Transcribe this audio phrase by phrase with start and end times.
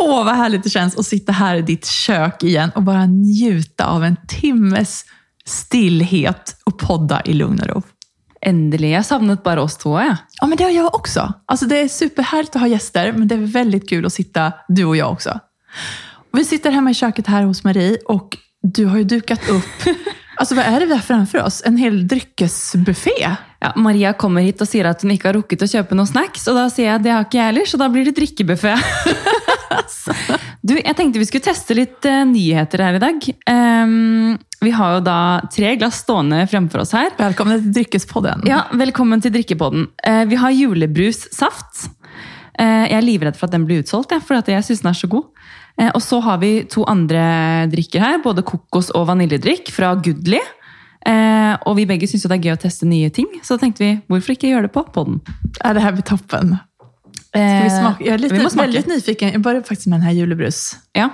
[0.00, 3.86] Åh, vad härligt det känns att sitta här i ditt kök igen och bara njuta
[3.86, 5.04] av en timmes
[5.44, 7.82] stillhet och podda i lugn och ro.
[8.42, 8.90] Endelig.
[8.94, 9.98] Jeg savnet bare oss to.
[10.00, 10.16] Ja.
[10.40, 11.32] Ja, men det har jag också.
[11.46, 14.84] Alltså, det är superhärligt att ha gäster, men det är väldigt kul att sitta du
[14.84, 15.40] och jag också.
[16.32, 19.64] Och vi sitter hemma i köket här hos Marie och du har ju dukat upp
[20.40, 21.62] Alltså vad är det vi har framför oss?
[21.64, 23.36] En hel dryckesbuffé?
[23.58, 26.56] Ja, Maria kommer hit og sier at hun ikke har å kjøpe noen snacks, og
[26.56, 28.72] da sier jeg at det har ikke jeg heller, så da blir det drikkebuffé.
[30.66, 33.28] du, jeg tenkte vi skulle teste litt uh, nyheter her i dag.
[33.50, 35.18] Um, vi har jo da
[35.52, 37.12] tre glass stående fremfor oss her.
[37.18, 38.44] Velkommen til Dryckespodden.
[38.50, 39.88] Ja, velkommen til Drikkepodden.
[40.02, 41.86] Uh, vi har julebrussaft.
[42.60, 45.00] Uh, jeg er livredd for at den blir utsolgt, ja, for jeg syns den er
[45.00, 45.30] så god.
[45.80, 47.20] Og så har vi to andre
[47.72, 50.42] drikker her, både kokos- og vaniljedrikk fra Goodly.
[51.64, 53.94] Og vi begge syns det er gøy å teste nye ting, så da tenkte vi
[54.10, 55.22] hvorfor ikke gjøre det på podden?
[55.62, 56.58] Ja, det här blir toppen.
[57.30, 58.04] Ska vi smaka?
[58.04, 59.32] Jag är lite, vi väldigt nyfiken.
[59.32, 60.76] Jag börjar faktiskt med den här julebrus.
[60.92, 61.08] Ja.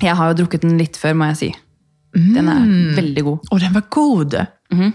[0.00, 1.48] Jeg har jo drukket den litt før, må jeg si.
[2.16, 3.48] Den er veldig god.
[3.50, 4.34] Och den var god.
[4.72, 4.92] Mhm.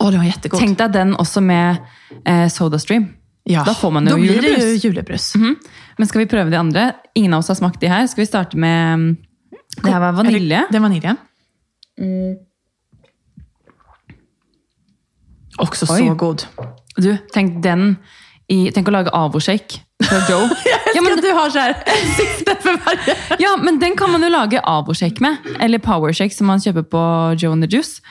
[0.00, 0.60] Åh, den var jättegod.
[0.60, 1.76] Tenk deg den også med
[2.26, 3.08] eh, SodaStream.
[3.44, 3.64] ja.
[3.64, 4.84] Da får man jo Då blir det ju julebrus.
[4.84, 5.34] julebrus.
[5.34, 5.56] Mhm.
[5.98, 6.92] Men skal vi prøve de andre?
[7.14, 8.06] Ingen av oss har smakt de her.
[8.06, 9.16] Skal vi starte med mm,
[9.82, 10.64] Det her var vanilje.
[10.70, 11.16] Det är vaniljen.
[15.58, 15.98] Också Oj.
[15.98, 16.42] så god.
[16.96, 17.96] Du, tenk den
[18.48, 20.48] i Tenk å lage avoshake fra Joe.
[20.64, 21.74] Jag Ja, men- att du har så här
[22.16, 23.16] sikte för varje.
[23.38, 25.36] Ja, men den kan man jo lage avoshake med.
[25.60, 27.00] Eller powershake, som man kjøper på
[27.40, 28.02] Joe and the Juice.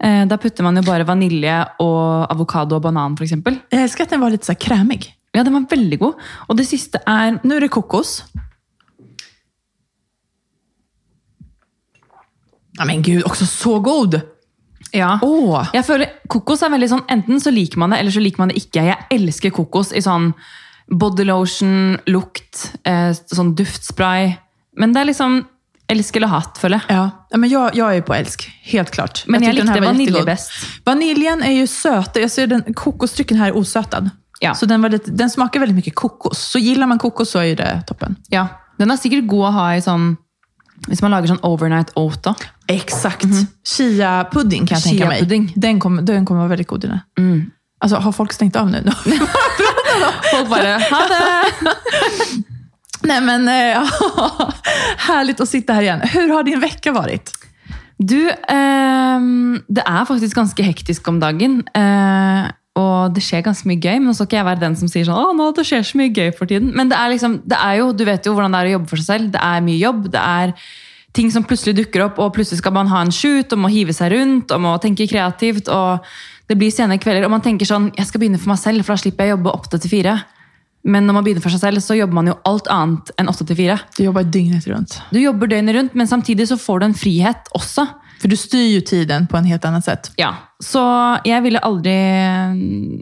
[0.00, 3.30] Eh, Da putter man jo bare vanilje og avokado og banan, f.eks.
[3.70, 5.14] Jag älskar att den var lite så krämig.
[5.32, 6.14] Ja, den var veldig god.
[6.48, 8.24] Og det siste er Nu är det kokos.
[12.78, 14.20] Ja, men gud, också så god!
[14.92, 15.18] Ja.
[15.22, 15.68] Åh!
[15.74, 18.52] Jeg føler Kokos er veldig sånn, enten så liker man det, eller så liker man
[18.52, 18.84] det ikke.
[18.88, 20.32] Jeg elsker kokos i sånn
[20.88, 24.34] body lotion, lukt, eh, sånn duftspray.
[24.76, 25.40] Men det er liksom
[25.88, 26.96] elsk eller hatt, føler jeg.
[26.96, 29.24] Ja, ja, men jag, jag är på älsk, helt klart.
[29.26, 30.26] Men den här likte jättegod.
[30.26, 30.52] best.
[30.84, 32.16] Vaniljen är ju söt.
[32.16, 34.10] Jag ser den, kokosdrycken här är osötad.
[34.40, 34.54] Ja.
[34.54, 36.38] Så den, var lite, den smakar väldigt mycket kokos.
[36.38, 38.16] Så gillar man kokos så är ju det toppen.
[38.28, 38.46] Ja,
[38.78, 40.12] Den er sikkert god å ha i sånn
[40.86, 42.44] Hvis man lager sånn overnight oat òg.
[42.68, 43.26] Exakt.
[43.66, 45.50] Chia-pudding kan jag tänka mig.
[45.56, 47.00] Den kommer, den kommer vara väldigt god i den.
[47.80, 48.82] Alltså, har folk stängt av nu?
[50.32, 51.44] Folk bare Ha det!
[53.02, 53.82] Nej, men eh,
[54.98, 56.00] härligt att sitta här igen.
[56.00, 57.30] Hur har din vecka varit?
[57.98, 61.62] Du, ehm, det er faktisk ganske hektisk om dagen.
[61.74, 62.44] eh,
[62.78, 63.96] og det skjer ganske mye gøy.
[63.98, 65.98] Men nå skal ikke jeg være den som sier sånn, å, nå, det skjer så
[66.00, 66.70] mye gøy for tiden.
[66.76, 68.92] Men det er liksom, det er jo, du vet jo hvordan det er å jobbe
[68.92, 69.32] for seg selv.
[69.34, 70.08] Det er mye jobb.
[70.14, 70.54] Det er
[71.18, 73.94] ting som plutselig dukker opp, og plutselig skal man ha en shoot, og må hive
[73.96, 75.70] seg rundt, og må tenke kreativt.
[75.72, 76.04] og
[76.50, 78.94] Det blir sene kvelder, og man tenker sånn, jeg skal begynne for meg selv, for
[78.94, 80.18] da slipper jeg å jobbe 8 til 4.
[80.88, 83.48] Men når man begynner for seg selv, så jobber man jo alt annet enn 8
[83.50, 83.78] til 4.
[83.98, 85.00] Du jobbar dygnet runt.
[85.10, 87.88] Du jobber døgnet rundt, men samtidig så får du en frihet også.
[88.20, 90.10] För du styr ju tiden på en helt annat sätt.
[90.16, 90.34] Ja,
[90.64, 90.80] Så
[91.24, 91.94] jeg ville aldri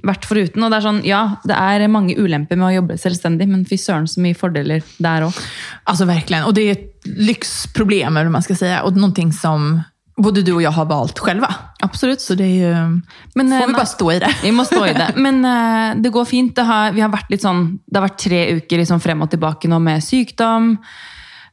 [0.04, 0.60] vært foruten.
[0.62, 3.78] Og det er sånn, ja, det er mange ulemper med å jobbe selvstendig, men fy
[3.80, 5.38] søren så mye fordeler der òg.
[5.84, 6.44] Alltså verkligen.
[6.44, 8.82] Och det är ett lyxproblem, eller man ska säga.
[8.82, 9.82] Och någonting som
[10.16, 11.54] både du och jag har valt själva.
[11.80, 12.20] Absolutt.
[12.20, 13.00] Så det är ju...
[13.34, 14.30] Men, eh, får vi nei, bara stå i det.
[14.42, 15.12] Vi må stå i det.
[15.16, 16.56] Men eh, det går fint.
[16.56, 19.30] Det har, vi har vært litt sånn, det har vært tre uker liksom frem og
[19.30, 20.76] tilbake nå med sykdom,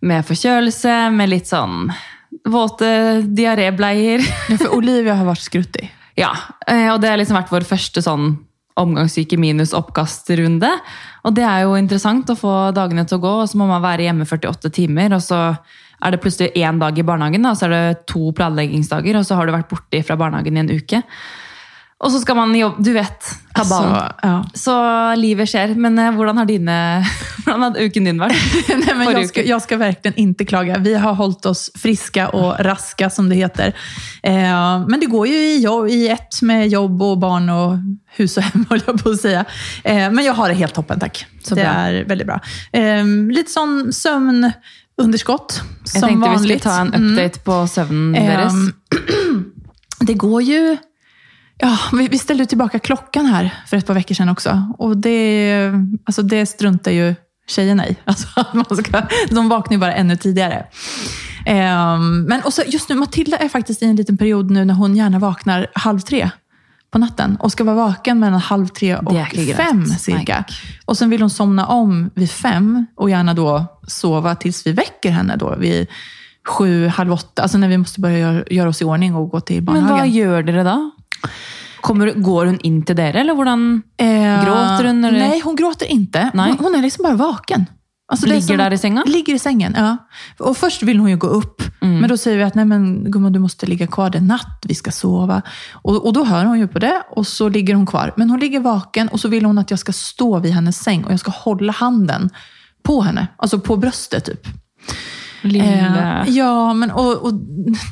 [0.02, 1.92] med forkjølelse, med litt sånn
[2.46, 4.20] våte diarébleier.
[4.50, 5.94] Ja, För Olivia har varit skruttig.
[6.16, 6.32] Ja,
[6.68, 8.36] eh, og det har liksom vært vår første sånn
[8.80, 10.70] omgangssyke minus oppkastrunde.
[11.24, 13.84] Og det er jo interessant å få dagene til å gå, og så må man
[13.84, 15.40] være hjemme 48 timer, og så
[16.04, 19.38] er det plutselig én dag i barnehagen, og så er det to planleggingsdager, og så
[19.38, 21.04] har du vært borte fra barnehagen i en uke.
[22.04, 23.94] Og så skal man jobbe, du vet, kabalen.
[23.96, 24.36] Alltså, ja.
[24.60, 24.74] Så
[25.22, 25.72] livet skjer.
[25.80, 26.76] Men eh, hvordan har dine,
[27.54, 28.36] hvordan har uken din vært?
[28.70, 30.78] Nej, men jag, ska, jag ska verkligen inte klaga.
[30.78, 33.74] Vi har hållit oss friska och raska, som det heter.
[34.24, 37.78] Eh, men det går ju i, i ett med jobb och barn och
[38.16, 39.46] hus och hem, höll jag på att säga.
[39.84, 41.26] Eh, men jag har det helt toppen, tack.
[41.44, 41.72] Så det bra.
[41.72, 42.40] är väldigt bra.
[42.72, 46.64] Eh, lite sån sömnunderskott, Jeg som tenkte vi skulle vanligt.
[46.64, 47.14] ta en Mm.
[47.14, 48.54] update på søvnen deres.
[48.54, 48.74] Ehm,
[50.00, 50.78] det går ju...
[51.58, 51.78] Ja,
[52.12, 54.74] vi, ställde tillbaka klockan här för ett par veckor sedan också.
[54.78, 55.72] Och det,
[56.06, 57.16] alltså det struntar ju
[57.48, 57.96] tjejerna i.
[58.06, 60.66] Alltså, att man ska, de vaknar ju bara ännu tidigare.
[61.46, 64.74] Ehm, men och så just nu, Matilda är faktiskt i en liten period nu när
[64.74, 66.30] hon gärna vaknar halv tre
[66.92, 70.44] på natten och ska vara vaken mellan halv tre och Det fem cirka.
[70.86, 75.12] Och sen vill hon somna om vid fem och gärna då sova tills vi väcker
[75.12, 75.88] henne då vid
[76.48, 77.42] sju, halv åtta.
[77.42, 79.82] Alltså när vi måste börja göra, göra oss i ordning och gå till Men hva
[79.82, 80.12] barnhagen.
[80.12, 80.92] gjør dere da?
[81.84, 83.82] Kommer, går hon in till er eller hvordan?
[83.98, 85.20] Eh, Gråter hon, eller?
[85.20, 86.32] Nej, hon gråter inte.
[86.34, 86.56] Nej.
[86.60, 87.66] Hon, är liksom bara vaken.
[88.12, 89.04] Alltså, det är Ligger där i sängen?
[89.08, 89.98] Ligger i sängen, ja.
[90.40, 92.00] Och först vill hon ju gå upp, Mm.
[92.00, 94.76] men då säger vi att nej men gumman, du måste ligga kvar den natt, vi
[94.76, 95.42] ska sova.
[95.74, 98.14] Och, och då hör hon ju på det och så ligger hon kvar.
[98.18, 101.04] Men hon ligger vaken och så vill hon att jag ska stå vid hennes säng
[101.04, 102.30] och jag ska hålla handen
[102.84, 104.48] på henne, alltså på bröstet typ.
[105.44, 106.24] Lille.
[106.28, 107.34] Eh, ja, men och, och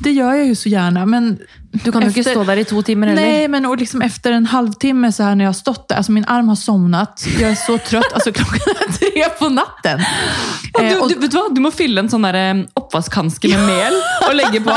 [0.04, 1.06] det gör jag ju så gärna.
[1.06, 1.38] Men
[1.72, 3.22] Du kan efter- stå der i to timer heller.
[3.22, 6.12] Nej, men och liksom efter en halvtimme så här när jag har stått där, alltså
[6.12, 10.00] min arm har somnat, jag är så trött, alltså klockan är tre på natten.
[10.80, 11.48] Eh, du, och- du, vet du hva?
[11.50, 13.94] Du må fylle en sånn der, eh, oppvaskhanske med mel
[14.28, 14.74] og legge på.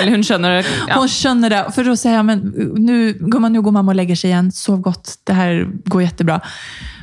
[0.00, 0.66] Eller hun skjønner det.
[0.88, 0.94] Ja.
[0.98, 2.38] Hon känner det, för då säger jag, men
[2.76, 6.40] nu, gumman, nu går mamma och lägger sig igen, sov gott, det här går jättebra.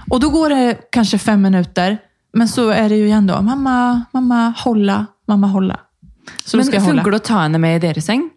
[0.09, 1.97] Och då går det kanske fem minuter,
[2.37, 5.79] men så är det ju igen då, mamma, mamma, hålla, mamma, hålla.
[6.45, 7.03] Så då Men ska jag hålla.
[7.03, 8.29] det å ta henne med i deres seng?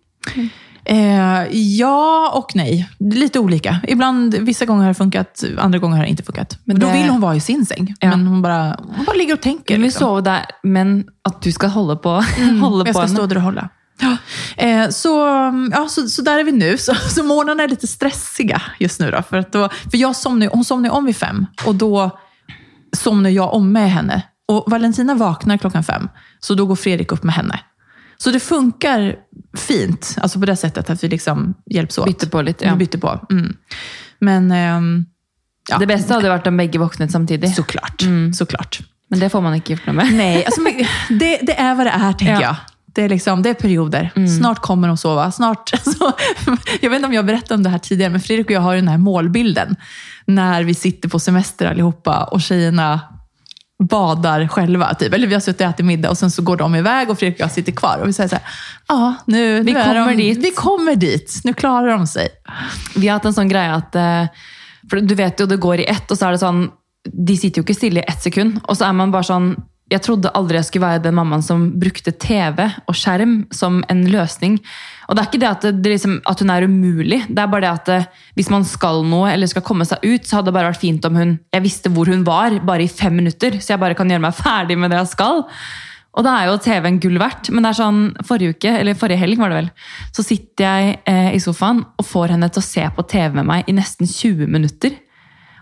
[0.85, 2.89] Eh, ja och nej.
[2.99, 3.81] Lite olika.
[3.89, 6.59] Ibland, vissa gånger har det funkat, andra gånger har det inte funkat.
[6.65, 7.95] Men då Det- vill hon vara i sin säng.
[8.01, 8.09] Ja.
[8.11, 9.75] Men hon bara, hon bara ligger och tänker.
[9.75, 10.07] Hun vil liksom.
[10.09, 12.09] sove der, men at du skal holde på,
[12.61, 13.27] holde Jag på ska stå henne.
[13.27, 13.69] där och hålla.
[14.01, 14.17] Ja.
[14.65, 15.09] Eh, så,
[15.73, 16.79] ja, så, så där är vi nu.
[16.87, 19.11] Så, så morgnarna är lite stressiga just nu.
[19.11, 22.19] Då, för att då, för jag somnar, hon somnar om vid fem och då
[22.97, 24.23] somnar jag om med henne.
[24.49, 26.09] Och Valentina vaknar klockan fem,
[26.41, 27.61] så då går Fredrik upp med henne.
[28.19, 29.17] Så det funkar
[29.57, 32.07] fint, alltså på det sättet att vi liksom hjälps åt.
[32.07, 32.75] Bytter på litt, ja.
[32.75, 33.27] Vi byter på.
[33.31, 33.57] Mm.
[34.19, 35.05] Men ehm,
[35.69, 37.55] ja, Det beste hadde vært om begge våknet samtidig.
[37.55, 38.03] såklart.
[38.35, 38.81] såklart.
[39.09, 40.13] Men det får man ikke gjort noe med.
[40.13, 40.61] Nej, alltså,
[41.09, 42.41] det, det är vad det är, tänker Ja.
[42.41, 42.57] jag.
[42.95, 44.11] Det är, liksom, det är perioder.
[44.39, 45.33] Snart kommer de sova.
[45.33, 46.13] Snart, alltså,
[46.81, 48.73] jag vet inte om jag berättade om det här tidigare, men Fredrik och jag har
[48.73, 49.77] ju den här målbilden.
[50.25, 53.01] När vi sitter på semester allihopa och tjejerna
[53.81, 54.95] badar själva.
[54.95, 55.15] Typ.
[55.15, 57.37] Eller vi har suttit och ätit middag och sen så går de iväg och Fredrik
[57.37, 57.99] och jag sitter kvar.
[58.03, 58.45] Och vi säger så här,
[58.89, 61.41] ja, nu, Vi nu är kommer de, dit." Vi kommer dit.
[61.45, 62.29] Nu klarar de sig.
[62.97, 64.47] Vi har hatt en sånn greie at eh,
[64.91, 66.65] For du vet jo, det går i ett, og så er det sånn
[67.05, 68.61] De sitter jo ikke stille i ett sekund.
[68.67, 69.55] Og så er man bare sånn
[69.93, 74.11] jag trodde aldrig jag skulle vara den mamman som brukte TV och skärm som en
[74.11, 74.59] lösning.
[75.07, 77.47] Och det är inte det att det, det liksom, att hon är omöjlig, Det är
[77.47, 78.03] bara det att eh,
[78.37, 81.05] om man ska nå eller ska komma sig ut, så hade det bara varit fint
[81.05, 84.11] om hon, jag visste var hon var, bara i fem minuter så jag bara kan
[84.11, 85.43] göra mig färdig med det jag ska.
[86.11, 87.51] Och da är ju TV-en gull verdt.
[87.51, 89.71] Men det er sånn, forrige uke, eller forrige helg var det vel,
[90.15, 93.65] så sitter jag eh, i sofaen och får henne att se på TV med mig
[93.67, 94.99] i nästan 20 minuter.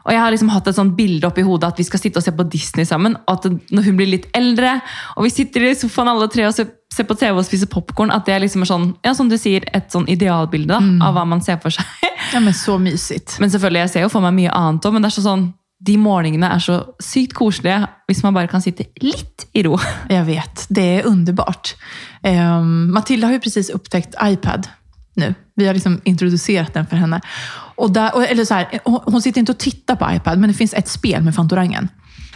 [0.06, 2.20] Og jeg har liksom hatt et sånt bilde opp i hodet at vi skal sitte
[2.20, 3.16] og se på Disney sammen.
[3.28, 4.78] At når hun blir litt eldre,
[5.16, 8.12] og vi sitter i sofaen alle tre og ser, ser på TV og spiser popkorn,
[8.14, 11.26] at det liksom er sånn, ja, som du sier, et sånn idealbilde da, av hva
[11.28, 11.86] man ser for seg.
[12.28, 13.38] Ja, men så mysigt.
[13.40, 15.46] Men selvfølgelig, jeg ser jo for meg mye annet òg, men det er så sånn,
[15.78, 19.78] de morgenene er så sykt koselige hvis man bare kan sitte litt i ro.
[20.12, 21.76] Jag vet, det är underbart.
[22.22, 24.68] Um, Matilda har ju precis upptäckt iPad
[25.14, 25.34] nu.
[25.56, 27.20] Vi har liksom introducerat den för henne.
[27.78, 30.50] Och där, och, eller så här, hon, hon sitter inte och tittar på iPad, men
[30.50, 31.88] det finns ett spel med Fantorangen.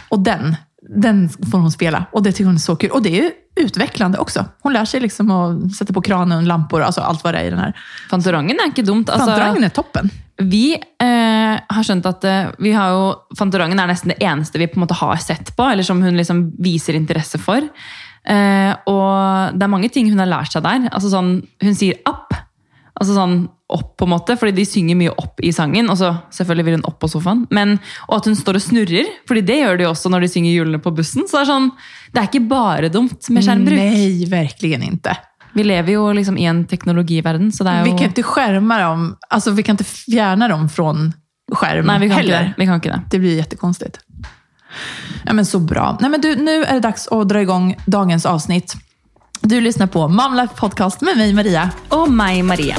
[0.09, 0.55] Och den,
[0.95, 2.05] den får hon spela.
[2.11, 2.89] Och det tycker hon är så kul.
[2.89, 4.45] Och det är utvecklande också.
[4.61, 7.49] Hon lär sig liksom att sätta på kranen, lampor, alltså allt vad det är i
[7.49, 7.73] den här.
[8.09, 9.09] Fantorangen er ikke dumt.
[9.09, 10.09] Altså, Fantorangen är toppen.
[10.37, 13.03] Vi eh, har skjønt at eh, vi har jo,
[13.37, 16.17] Fantorangen er nesten det eneste vi på en måte har sett på, eller som hun
[16.17, 17.61] liksom viser interesse for.
[18.23, 20.89] Eh, og det er mange ting hun har lært seg der.
[20.89, 22.39] Altså sånn, hun sier 'app'.
[22.93, 25.89] Altså sånn opp, på en måte, fordi de synger mye opp i sangen.
[25.89, 27.45] Og så selvfølgelig vil hun opp på sofaen.
[27.53, 30.53] Men, og at hun står og snurrer, fordi det gjør de også når de synger
[30.53, 31.25] julene på bussen.
[31.25, 31.69] Så det er sånn,
[32.13, 33.81] det er ikke bare dumt med skjermbruk.
[33.81, 35.15] Nej, verkligen inte.
[35.53, 38.79] Vi lever jo liksom i en teknologiverden, så det er Vi jo kan inte skärma
[38.81, 41.13] dem, alltså vi kan inte fjärna dem från
[41.51, 42.41] skärm Nei, vi kan, heller.
[42.41, 42.53] det.
[42.57, 43.01] vi kan ikke det.
[43.09, 43.99] Det blir jättekonstigt.
[45.25, 45.97] Ja, men så bra.
[46.01, 48.75] Nej, men du, nu är det dags att dra igång dagens avsnitt.
[49.45, 51.65] Du lyssnar på Mom Life Podcast med mig, Maria.
[51.89, 52.77] Og meg, Maria.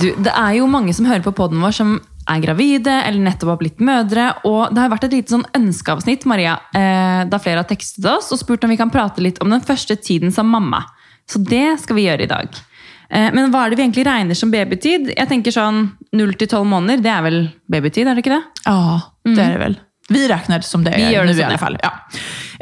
[0.00, 3.54] Du, det er jo mange som hører på podden vår som er gravide eller nettopp
[3.54, 4.32] har blitt mødre.
[4.42, 8.34] Og det har vært et lite sånn ønskeavsnitt Maria, eh, da flere har tekstet oss
[8.34, 10.82] og spurt om vi kan prate litt om den første tiden som mamma.
[11.30, 12.50] Så det skal vi gjøre i dag.
[12.50, 12.67] Eh,
[13.08, 15.12] men hva er det vi egentlig regner som babytid?
[15.14, 17.38] Jeg tenker sånn 0 til 12 måneder, det er vel
[17.72, 18.42] babytid, er det ikke det?
[18.66, 19.78] Ja, det är det väl.
[20.08, 21.78] Vi räknar som det Vi gör det nu i alla fall.
[21.82, 21.92] Ja.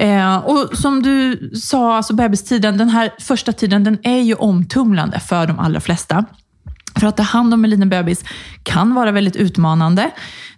[0.05, 5.21] Eh, och som du sa, alltså bebistiden, den här första tiden, den är ju omtumlande
[5.21, 6.25] för de allra flesta.
[7.01, 8.25] För att ta hand om en liten bebis
[8.63, 10.11] kan vara väldigt utmanande.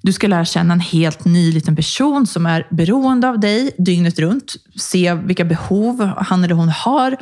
[0.03, 4.19] Du ska lära känna en helt ny liten person som är beroende av dig dygnet
[4.19, 4.57] runt.
[4.77, 7.17] Se vilka behov han eller hon har.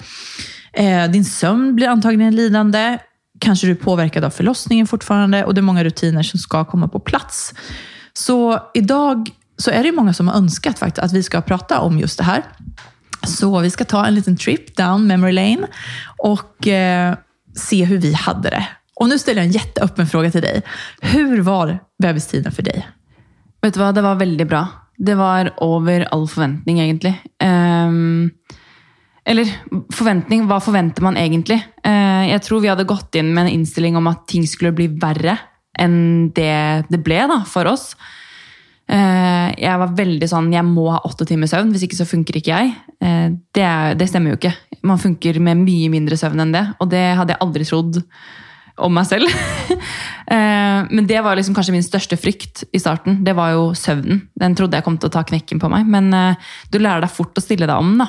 [0.76, 2.99] Eh, din sömn blir antagligen lidande.
[3.40, 6.88] Kanske du är påverkad av förlossningen fortfarande och det är många rutiner som ska komma
[6.88, 7.54] på plats.
[8.12, 11.99] Så idag så är det många som har önskat faktiskt att vi ska prata om
[11.99, 12.42] just det här.
[13.26, 15.66] Så vi ska ta en liten trip down memory lane
[16.18, 17.16] och eh,
[17.54, 18.66] se hur vi hade det.
[18.95, 20.62] Och nu ställer jag en jätteöppen fråga till dig.
[21.00, 22.88] Hur var bebistiden för dig?
[23.62, 24.68] Vet du vad, det var väldigt bra.
[24.97, 27.16] Det var över all förväntning egentligen.
[27.45, 28.30] Um,
[29.26, 29.49] eller
[29.92, 31.62] förväntning, vad förväntar man egentligen?
[31.85, 34.87] Eh, jag tror vi hade gått in med en inställning om att ting skulle bli
[34.87, 35.38] värre
[35.78, 37.97] än det det blev då, för oss.
[38.88, 42.37] Eh, jag var väldigt sån, jag måste ha åtta timmars sömn, om inte så funkar
[42.37, 42.64] inte jag.
[43.00, 44.54] Eh, det, det stämmer ju inte.
[44.83, 47.97] Man funkar med mycket mindre sömn än det, och det hade jag aldrig trott
[48.76, 49.28] om mig själv.
[50.28, 53.25] Eh, men det var liksom kanske min största frykt i starten.
[53.25, 54.28] Det var ju sömnen.
[54.35, 55.85] Den trodde jag kom att ta knäcken på mig.
[55.85, 56.37] Men eh,
[56.71, 57.99] du lär dig fort att ställa dig om.
[57.99, 58.09] da.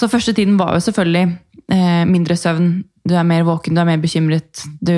[0.00, 1.24] Så første tiden var jo selvfølgelig
[1.72, 2.84] eh, mindre søvn.
[3.04, 4.64] Du er mer våken, du er mer bekymret.
[4.80, 4.92] Du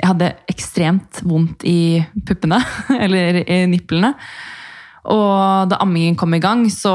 [0.00, 2.60] Jeg hadde ekstremt vondt i puppene,
[3.04, 4.14] eller i nipplene.
[5.10, 6.92] Og da ammingen kom i gang, så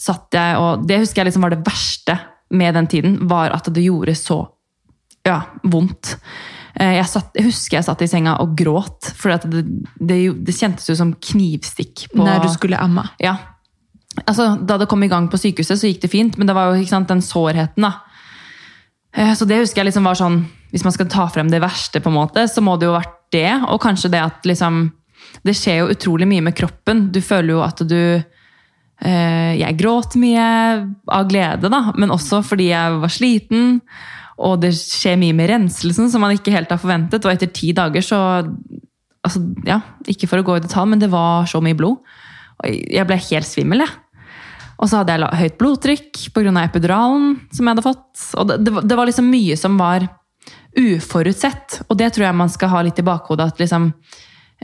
[0.00, 2.18] satt jeg og Det husker jeg liksom var det verste
[2.52, 4.42] med den tiden, var at det gjorde så
[5.24, 6.16] ja, vondt.
[6.74, 9.62] Eh, Jeg, satt, jeg husker jeg satt i senga og gråt, for det,
[10.00, 12.08] det, det kjentes jo som knivstikk.
[12.12, 13.08] På, När du skulle amma?
[13.18, 13.36] ja.
[14.20, 16.70] Altså, da det kom i gang på sykehuset, så gikk det fint, men det var
[16.70, 17.86] jo ikke sant, den sårheten.
[17.86, 17.92] da.
[19.12, 20.38] Eh, så det husker jeg liksom var sånn
[20.72, 23.02] Hvis man skal ta frem det verste, på en måte, så må det jo ha
[23.02, 23.50] vært det.
[23.68, 24.86] Og kanskje det at liksom
[25.44, 27.10] Det skjer jo utrolig mye med kroppen.
[27.12, 30.46] Du føler jo at du eh, Jeg gråt mye
[31.08, 33.80] av glede, da, men også fordi jeg var sliten.
[34.42, 37.24] Og det skjer mye med renselsen som man ikke helt har forventet.
[37.24, 38.20] Og etter ti dager så
[39.22, 42.00] altså, ja, Ikke for å gå i detalj, men det var så mye blod.
[42.62, 44.01] Og jeg ble helt svimmel, jeg.
[44.80, 46.64] Og så hadde jeg blodtryck høyt blodtrykk pga.
[46.64, 48.24] epiduralen som jeg hadde fått.
[48.40, 50.08] Og det, det, var- det var liksom mye som var
[50.78, 51.82] uforutsett.
[51.88, 53.52] Og det tror jeg man skal ha litt i bakhodet.
[53.52, 53.92] at liksom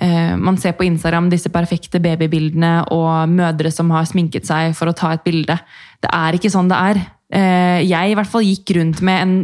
[0.01, 4.89] eh, Man ser på Instagram disse perfekte babybildene og mødre som har sminket seg for
[4.91, 5.59] å ta et bilde.
[6.03, 7.03] Det er ikke sånn det er.
[7.29, 9.35] Eh, jeg i hvert fall gikk rundt med en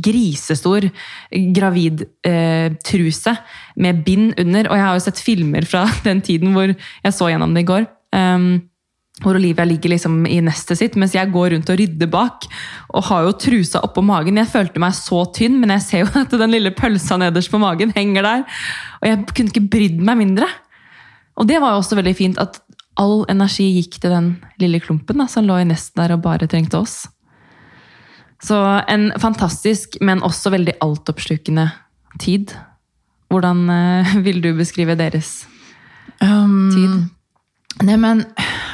[0.00, 0.86] grisestor
[1.54, 3.36] gravid eh, truse
[3.76, 4.70] med bind under.
[4.70, 7.68] Og jeg har jo sett filmer fra den tiden hvor jeg så gjennom det i
[7.74, 7.84] går.
[8.14, 8.62] Um,
[9.22, 12.48] hvor Olivia ligger liksom i nestet sitt, mens jeg går rundt og rydder bak.
[12.98, 14.40] Og har jo trusa oppå magen.
[14.40, 17.62] Jeg følte meg så tynn, men jeg ser jo at den lille pølsa nederst på
[17.62, 18.44] magen henger der.
[19.00, 20.50] Og jeg kunne ikke brydd meg mindre.
[21.38, 22.58] Og det var jo også veldig fint at
[23.00, 24.28] all energi gikk til den
[24.62, 27.04] lille klumpen da, som lå i nestet der og bare trengte oss.
[28.44, 28.58] Så
[28.90, 31.70] en fantastisk, men også veldig altoppslukende
[32.22, 32.54] tid.
[33.32, 35.44] Hvordan eh, vil du beskrive deres
[36.22, 37.13] Um, tid?
[37.82, 38.24] Nej men,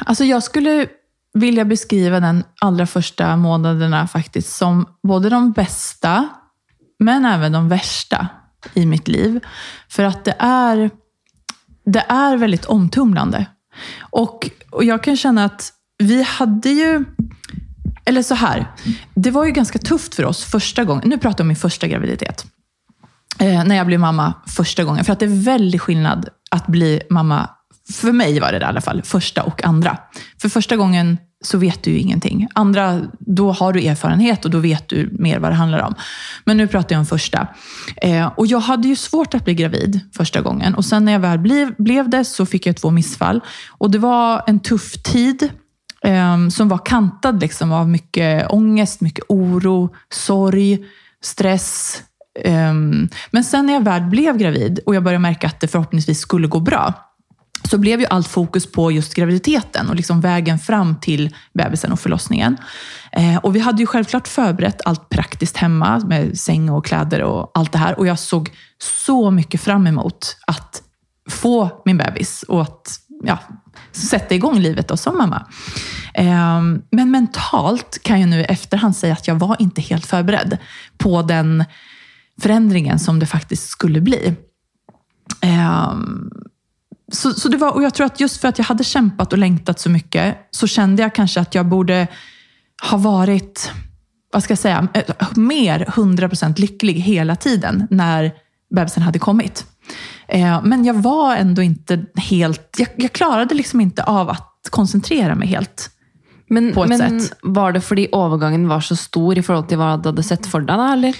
[0.05, 0.87] alltså jag skulle
[1.33, 6.29] vilja beskriva den allra första månaderna faktiskt som både de bästa,
[6.99, 8.27] men även de värsta
[8.73, 9.39] i mitt liv.
[9.89, 10.89] För att det är,
[11.85, 13.45] det är väldigt omtumlande.
[13.99, 17.05] Och, och jag kan känna att vi hade ju,
[18.05, 18.65] eller så här,
[19.13, 21.87] det var ju ganska tufft för oss första gången, nu pratar jag om min första
[21.87, 22.45] graviditet
[23.39, 25.05] eh, när jag blev mamma första gången.
[25.05, 27.49] För att det är väldigt skillnad att bli mamma,
[27.89, 29.97] för mig var det det i alla fall, första och andra.
[30.41, 32.47] För första gången så vet du ju ingenting.
[32.53, 35.95] Andra, då har du erfarenhet och då vet du mer vad det handlar om.
[36.45, 37.47] Men nu pratar jag om första.
[38.01, 40.75] Eh, och jag hade ju svårt att bli gravid första gången.
[40.75, 43.41] Och sen när jag väl blev, blev det så fick jag två missfall.
[43.69, 45.49] Och det var en tuff tid
[46.03, 50.85] eh, som var kantad liksom av mycket ångest, mycket oro, sorg,
[51.23, 52.01] stress.
[52.39, 52.73] Eh,
[53.31, 56.47] men sen när jag väl blev gravid och jag började märka att det förhoppningsvis skulle
[56.47, 56.93] gå bra,
[57.63, 61.99] så blev ju allt fokus på just graviditeten och liksom vägen fram till bebisen och
[61.99, 62.57] förlossningen.
[63.11, 67.51] Eh, och vi hade ju självklart förberett allt praktiskt hemma med säng och kläder och
[67.53, 67.99] allt det här.
[67.99, 70.81] Och jag såg så mycket fram emot att
[71.29, 73.39] få min bebis och att ja,
[73.91, 75.47] sätta igång livet då som mamma.
[76.13, 80.57] Eh, men mentalt kan jag nu i efterhand säga att jag var inte helt förberedd
[80.97, 81.63] på den
[82.41, 84.35] förändringen som det faktiskt skulle bli.
[85.41, 85.93] Eh,
[87.11, 89.39] så, så det var, och jag tror att just för att jag hade kämpat och
[89.39, 92.07] längtat så mycket, så kände jag kanske att jag borde
[92.89, 93.71] ha varit,
[94.33, 95.03] vad ska jag säga, eh,
[95.35, 98.31] mer 100% lycklig hela tiden när
[98.75, 99.65] bebisen hade kommit.
[100.27, 105.35] Eh, Men jag var ändå inte helt, jag, jag klarade liksom inte av att koncentrera
[105.35, 105.89] mig helt.
[106.49, 107.37] Men, På et men sett.
[107.41, 110.59] var det fordi overgangen var så stor i forhold til hva du hadde sett for
[110.59, 110.77] deg?
[110.77, 111.15] da, eller?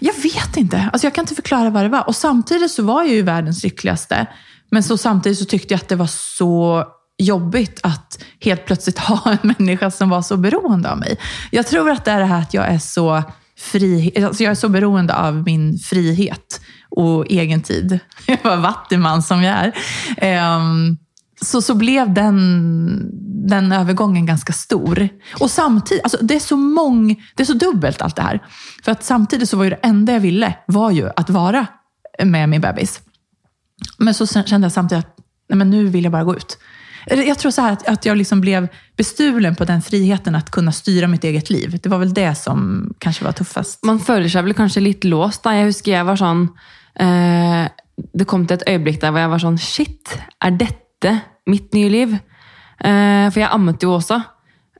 [0.00, 0.90] Jag vet inte.
[0.92, 2.08] Alltså jag kan inte förklara vad det var.
[2.08, 4.26] Och samtidigt så var jag ju världens lyckligaste.
[4.72, 6.84] Men så samtidigt så tyckte jag att det var så
[7.18, 11.18] jobbigt att helt plötsligt ha en människa som var så beroende av mig.
[11.50, 13.22] Jag tror att det är det här att jag är så
[13.58, 16.60] fri, alltså jag är så beroende av min frihet
[16.90, 19.72] och egen tid, jag var vattenman som jag är,
[20.16, 20.96] ehm,
[21.42, 23.10] så, så blev den,
[23.48, 25.08] den övergången ganska stor.
[25.40, 28.42] Och samtidigt, alltså det, är så mång, det är så dubbelt allt det här.
[28.84, 31.66] För att samtidigt så var ju det enda jag ville, var ju att vara
[32.24, 33.00] med min bebis.
[33.98, 35.16] Men så kände jag samtidigt att
[35.48, 36.58] nej men nu vill jag bara gå ut.
[37.06, 40.72] Jag tror så här att, att jag liksom blev bestulen på den friheten att kunna
[40.72, 41.78] styra mitt eget liv.
[41.82, 43.84] Det var väl det som kanske var tuffast.
[43.84, 45.40] Man följer sig väl kanske lite låst.
[45.44, 46.48] Jag huskar jag var sån.
[46.94, 47.66] eh,
[48.12, 52.12] Det kom till ett ögonblick där jag var sån, Shit, är detta mitt nya liv?
[52.80, 54.22] Eh, för jag ammade ju också.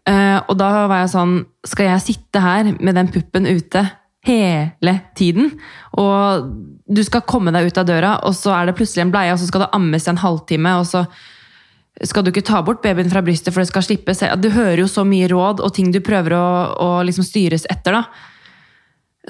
[0.09, 3.87] Eh, och då var jag sån, ska jag sitta här med den puppen ute
[4.26, 5.52] hele tiden?
[5.98, 6.48] Og
[6.86, 9.40] du skal komme deg ut av døra, og så er det plutselig en bleie, og
[9.40, 11.06] så skal det ammes i en halvtime, og så
[12.08, 14.32] skal du ikke ta bort babyen fra brystet, for det skal slippe seg.
[14.40, 16.46] Du hører jo så mye råd og ting du prøver å,
[16.80, 17.98] å liksom styres etter.
[18.00, 18.30] da.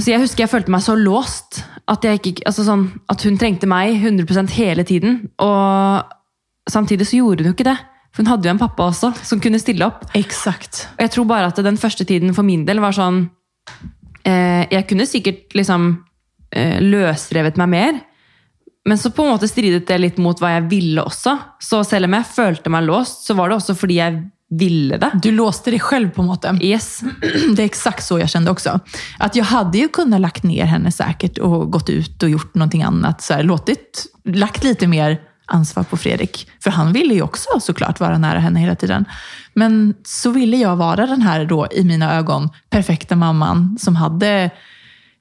[0.00, 1.64] Så jeg husker jeg følte meg så låst.
[1.90, 5.18] At, ikke, altså sånn, at hun trengte meg 100 hele tiden.
[5.42, 7.76] Og samtidig så gjorde hun jo ikke det.
[8.12, 10.06] For hun hadde jo en pappa også som kunne stille opp.
[10.16, 10.86] Exakt.
[10.96, 13.26] Og jeg tror bare at den første tiden for min del var sånn
[14.24, 15.92] eh, Jeg kunne sikkert liksom
[16.50, 18.00] eh, løsrevet meg mer.
[18.84, 21.36] Men så på en måte stridet det litt mot hva jeg ville også.
[21.62, 25.10] Så selv om jeg følte meg låst, så var det også fordi jeg ville det.
[25.22, 26.62] Du låste dig själv på något sätt.
[26.62, 27.00] Yes.
[27.56, 28.80] Det är exakt så jag kände också.
[29.18, 32.82] Att jag hade ju kunnat lagt ner henne säkert och gått ut och gjort någonting
[32.82, 33.22] annat.
[33.22, 35.20] Så här, låtit, lagt lite mer
[35.52, 36.48] ansvar på Fredrik.
[36.62, 39.04] För han ville ju också såklart vara nära henne hela tiden.
[39.54, 44.50] Men så ville jag vara den här då, i mina ögon, perfekta mamman som hade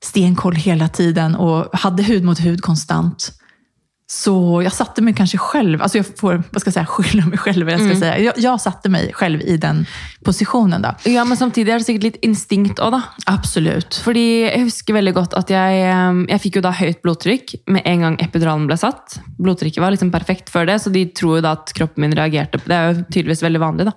[0.03, 3.40] stenkoll hela tiden och hade hud mot hud konstant.
[4.13, 7.37] Så jag satte mig kanske själv, alltså jag får vad ska jag säga, skylla mig
[7.37, 7.69] själv.
[7.69, 8.19] Jag, ska säga.
[8.19, 9.85] Jag, jag satte mig själv i den
[10.23, 10.81] positionen.
[10.81, 11.09] Då.
[11.09, 13.01] Ja, men samtidig er det sikkert litt instinkt da.
[13.25, 14.01] Absolut.
[14.03, 17.87] Fordi jeg husker veldig godt at jeg, eh, jeg fikk jo da høyt blodtrykk med
[17.87, 19.15] en gang epiduralen ble satt.
[19.39, 22.59] Blodtrykket var liksom perfekt før det, så de tror jo da at kroppen min reagerte
[22.59, 22.75] på det.
[22.75, 23.95] er jo tydeligvis veldig vanlig, da.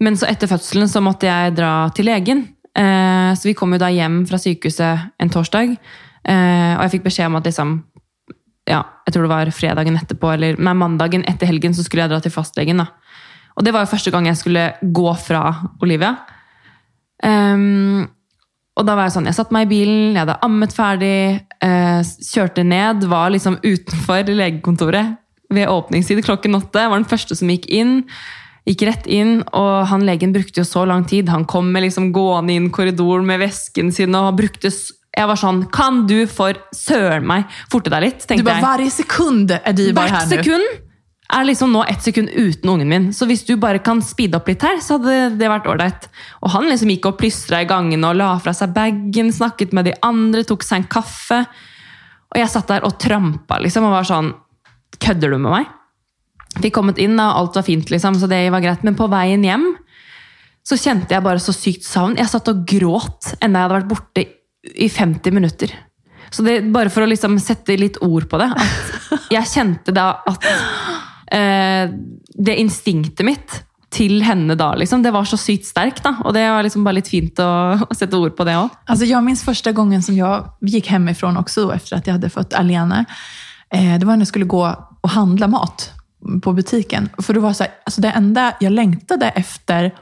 [0.00, 2.40] Men så etter fødselen så måtte jeg dra til legen.
[2.72, 5.76] Eh, så vi kom jo da hjem fra sykehuset en torsdag,
[6.24, 7.76] eh, og jeg fikk beskjed om at liksom
[8.66, 12.12] ja, jeg tror det var fredagen etterpå, eller nei, mandagen etter helgen så skulle jeg
[12.12, 12.82] dra til fastlegen.
[12.82, 12.90] da.
[13.56, 15.44] Og det var jo første gang jeg skulle gå fra
[15.84, 16.16] Olivia.
[17.24, 18.04] Um,
[18.76, 21.18] og da var jeg sånn, jeg satte meg i bilen, jeg hadde ammet ferdig,
[21.64, 25.14] eh, kjørte ned, var liksom utenfor legekontoret
[25.48, 26.82] ved åpningstid klokken åtte.
[26.84, 28.02] Var den første som gikk inn.
[28.68, 31.30] Gikk rett inn, og han legen brukte jo så lang tid.
[31.32, 34.68] Han kom med liksom gående inn korridoren med vesken sin og brukte
[35.16, 38.26] Jeg var sånn Kan du for søren meg forte deg litt?
[38.28, 40.36] Du bara, varje sekund är dyrbar här Hvert nu.
[40.36, 40.82] sekund
[41.32, 43.06] er liksom nå ett sekund uten ungen min.
[43.12, 46.08] Så hvis du bare kan speede opp litt her, så hadde det vært ålreit.
[46.42, 49.88] Og han liksom gikk og plystra i gangene og la fra seg bagen, snakket med
[49.88, 51.40] de andre, tok seg en kaffe.
[52.30, 54.34] Og jeg satt der og trampa liksom, og var sånn
[55.02, 55.66] Kødder du med meg?
[56.62, 58.86] Fikk kommet inn, og alt var fint, liksom, så det var greit.
[58.86, 59.66] Men på veien hjem
[60.66, 62.16] så kjente jeg bare så sykt savn.
[62.16, 64.24] Jeg satt og gråt enda jeg hadde vært borte
[64.74, 65.72] i 50 minutter.
[66.30, 70.10] Så det, bare for å liksom sette litt ord på det, at jeg kjente da
[70.26, 70.48] at
[71.32, 71.94] eh,
[72.36, 73.62] det instinktet mitt
[73.96, 76.02] til henne da, liksom, det var så sykt sterkt.
[76.04, 77.50] da, Og det var liksom bare litt fint å,
[77.86, 78.74] å sette ord på det òg.
[78.84, 82.30] Alltså jag minns första gången som jag gick hemifrån också då, efter att jag hade
[82.30, 83.04] fått Aliene.
[83.70, 85.92] Eh, det var när jag skulle gå och handla mat
[86.42, 87.08] på butiken.
[87.18, 89.94] För det var så här, alltså det enda jag längtade efter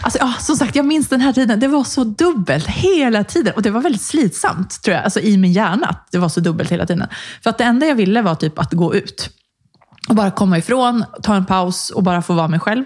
[0.00, 1.60] Alltså, ja, som sagt, jag minns den här tiden.
[1.60, 3.54] Det var så dubbelt hela tiden.
[3.54, 5.86] Och det var väldigt slitsamt, tror jag, alltså, i min hjärna.
[5.86, 7.08] att Det var så dubbelt hela tiden.
[7.42, 9.30] För att det enda jag ville var typ att gå ut.
[10.08, 12.84] Och bara komma ifrån, ta en paus och bara få vara mig själv.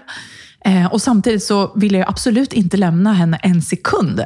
[0.65, 4.23] Eh, och samtidigt så ville jag absolut inte lämna henne en sekund.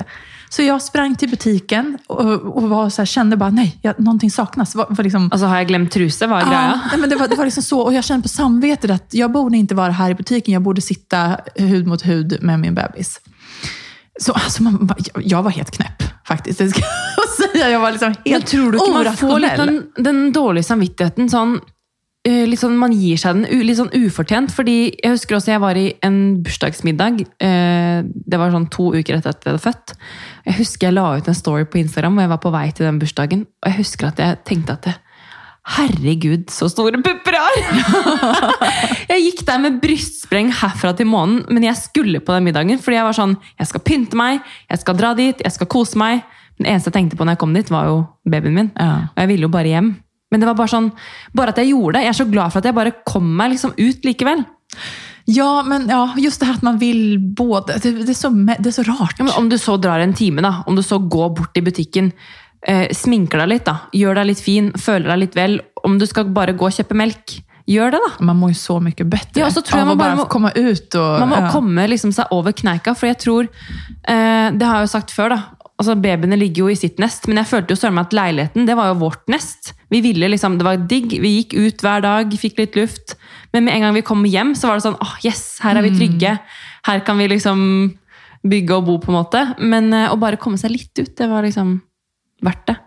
[0.51, 4.31] Så jag sprang till butiken och, och var så här, kände bara, nej, jag, någonting
[4.31, 4.75] saknas.
[4.75, 6.27] Var, var liksom, Altså, har jeg glemt truse?
[6.27, 7.79] Hva er Ja, nej, men det, var, det var liksom så.
[7.81, 10.53] Och jag kände på samvetet att jag borde inte vara här i butiken.
[10.53, 13.19] Jag borde sitta hud mot hud med min bebis.
[14.19, 16.59] Så alltså, man, jag- jag var helt knäpp faktiskt.
[16.59, 17.69] Det ska jag säga.
[17.69, 21.59] Jag var liksom helt Men tror du ikke man får den, den dårlige samvittigheten sånn
[22.25, 24.51] sånn, Man gir seg den litt sånn ufortjent.
[24.51, 27.21] fordi Jeg husker også jeg var i en bursdagsmiddag.
[27.39, 29.93] eh, Det var sånn to uker etter at vi hadde født.
[30.45, 32.85] Jeg husker jeg la ut en story på Instagram hvor jeg var på vei til
[32.85, 33.41] den bursdagen.
[33.63, 34.95] Og jeg husker at jeg tenkte at det,
[35.63, 38.55] Herregud, så store pupper jeg har!
[39.11, 42.79] jeg gikk der med brystspreng herfra til månen, men jeg skulle på den middagen.
[42.81, 45.97] Fordi jeg var sånn Jeg skal pynte meg, jeg skal dra dit, jeg skal kose
[46.01, 46.23] meg.
[46.57, 48.71] Men det eneste jeg tenkte på når jeg kom dit, var jo babyen min.
[48.75, 49.09] Ja.
[49.13, 49.91] Og jeg ville jo bare hjem.
[50.31, 50.91] Men det var bare sånn
[51.35, 52.05] Bare at jeg gjorde det.
[52.05, 54.45] Jeg er så glad for at jeg bare kom meg liksom ut likevel.
[55.29, 57.77] Ja, men ja, just det här att man vill både.
[57.83, 59.15] Det, det, är, så, det är så rart.
[59.19, 60.63] Ja, om du så drar en time, da.
[60.65, 62.11] Om du så går bort i butikken.
[62.67, 63.77] eh, sminker deg litt, da.
[63.95, 65.57] Gjør deg litt fin, føler deg litt vel.
[65.85, 67.37] Om du skal bare gå og kjøpe melk,
[67.69, 68.11] gjør det, da.
[68.27, 70.15] Man mår ju så mycket bättre Ja, och så tror jag av man att bara
[70.15, 71.19] bara komma ut och...
[71.19, 71.49] Man må ja.
[71.51, 73.47] komme liksom seg over kneika, for jeg tror
[74.07, 75.41] eh, Det har jeg jo sagt før, da.
[75.81, 78.67] Altså, Babyene ligger jo i sitt nest, men jeg følte jo søren meg at leiligheten
[78.67, 79.71] det var jo vårt nest.
[79.89, 83.15] Vi ville liksom, Det var digg, vi gikk ut hver dag, fikk litt luft.
[83.51, 85.87] Men med en gang vi kom hjem, så var det sånn åh, yes, her er
[85.87, 86.35] vi trygge.
[86.85, 87.63] Her kan vi liksom
[88.45, 89.41] bygge og bo, på en måte.
[89.57, 91.79] Men eh, å bare komme seg litt ut, det var liksom
[92.45, 92.77] verdt det.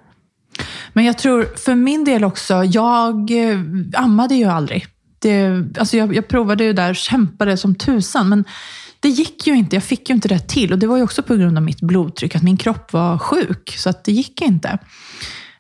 [0.95, 3.59] Men jag tror, för min del också, jag eh,
[3.95, 4.87] ammade ju aldrig.
[5.19, 8.45] Det, alltså jag, jag provade ju där, kämpade som tusan, men
[9.05, 9.77] det gick ju inte.
[9.77, 10.73] Jag fick ju inte det till.
[10.73, 13.75] Och det var ju också på grund av mitt blodtryck, att min kropp var sjuk.
[13.79, 14.79] Så att det gick inte.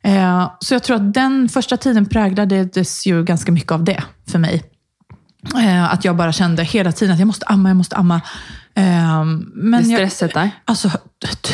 [0.03, 4.39] Eh, så jag tror att den första tiden präglades ju ganska mycket av det för
[4.39, 4.63] mig.
[5.57, 8.21] Eh, att jag bara kände hela tiden att jag måste amma, jag måste amma.
[8.75, 10.51] Eh, men Det jag, stresset deg.
[10.65, 10.91] Alltså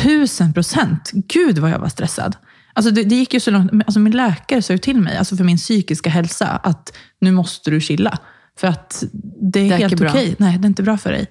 [0.03, 1.11] tusen procent.
[1.12, 2.37] Gud vad jag var stressad.
[2.72, 3.72] Alltså det, det gick ju så långt.
[3.72, 7.70] Alltså min läkare sa ju till mig, alltså för min psykiska hälsa, att nu måste
[7.70, 8.18] du chilla.
[8.61, 9.05] För att
[9.53, 10.35] det är, Det är helt okej.
[10.38, 11.26] Nej, det är inte bra för dig.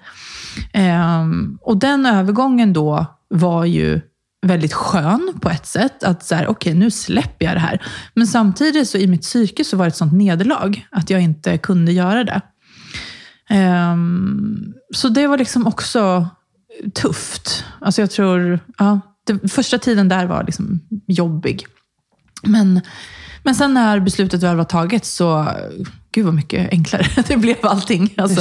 [0.72, 4.00] Ehm, och den övergången då var ju
[4.46, 6.04] väldigt skön på ett sätt.
[6.04, 7.82] Att så här, okej, nu släpper jag det här.
[8.14, 11.58] Men samtidigt så i mitt psyke så var det ett sånt nederlag, att jag inte
[11.58, 12.40] kunde göra det.
[13.50, 16.28] Um, så det var liksom också
[16.94, 17.64] tufft.
[17.80, 21.66] Alltså jag tror, ja, det, första tiden där var liksom jobbig.
[22.42, 22.80] Men,
[23.42, 25.48] men sen när beslutet väl var taget så,
[26.12, 28.14] gud vad mycket enklare det blev allting.
[28.16, 28.40] Alltså,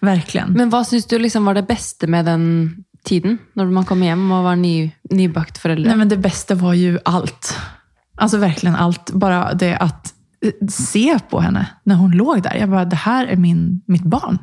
[0.00, 0.52] verkligen.
[0.52, 3.38] Men hva syns du liksom var det beste med den tiden?
[3.54, 5.88] Når man kom hjem og var ny, nybakt foreldre?
[5.88, 7.56] Nej, men det bästa var ju allt.
[8.18, 9.10] Alltså verkligen allt.
[9.12, 12.54] Bara det att eh, se på henne när hon låg där.
[12.54, 14.38] Jag bara, det här är min, mitt barn.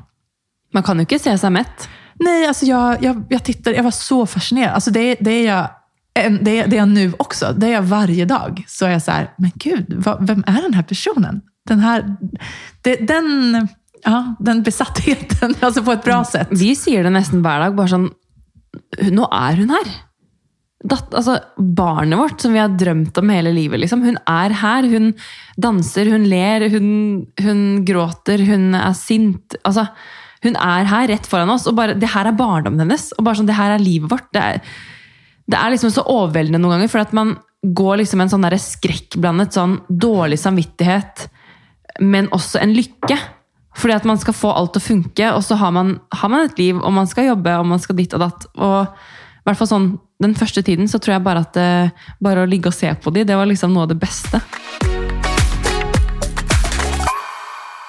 [0.74, 1.90] Man kan jo ikke se seg mett.
[2.20, 4.74] Nej, alltså jag, jag, jag tittade, jag var så fascinerad.
[4.74, 5.70] Alltså det, det är jag
[6.14, 7.54] en- det är, det är jag nu också.
[7.58, 8.64] Det är jag varje dag.
[8.68, 11.42] Så är jag så här, men gud, vad, vem är den här personen?
[11.66, 12.16] Den här,
[12.82, 13.68] det, den,
[14.04, 16.48] ja, den besattheten, alltså på ett bra sätt.
[16.52, 17.76] Vi säger det nästan varje dag.
[17.76, 18.12] bara sån,
[19.02, 19.94] nu är hon här.
[20.84, 24.84] Dat, alltså, barnet vårt, som vi har drömt om hela livet, liksom, hon är här.
[24.84, 25.14] Hon
[25.58, 29.56] dansar, hon ler, hon, hon gråter, hon är sint.
[29.62, 29.88] Alltså,
[30.42, 31.68] hon är här rätt foran oss.
[31.68, 33.12] Och bara, Det här är barndomen hennes.
[33.12, 34.34] Och bara sån, Det här är livet vårt.
[34.34, 34.62] Det är
[35.46, 38.58] det är liksom så överväldigande noen gånger, för att man går liksom en sån där
[38.58, 41.33] skrekkblandet sån dålig samvittighet,
[42.00, 43.20] men också en lycka.
[43.76, 46.58] För att man ska få allt att funka och så har man, har man ett
[46.58, 48.46] liv, och man ska jobba och man ska ditt och datt.
[48.46, 51.92] Och i alla fall sån, den första tiden så tror jag bara att eh, det,
[52.20, 54.42] bare å ligge se på det, det var liksom något av det bästa.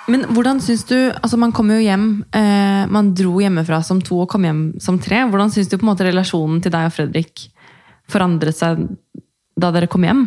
[0.07, 4.19] Men hvordan syns du altså Man kom jo hjem, eh, man dro hjemmefra som to
[4.25, 5.23] og kom hjem som tre.
[5.31, 7.47] Hvordan syns du på en måte relasjonen til deg og Fredrik
[8.11, 8.85] forandret seg
[9.57, 10.27] da dere kom hjem?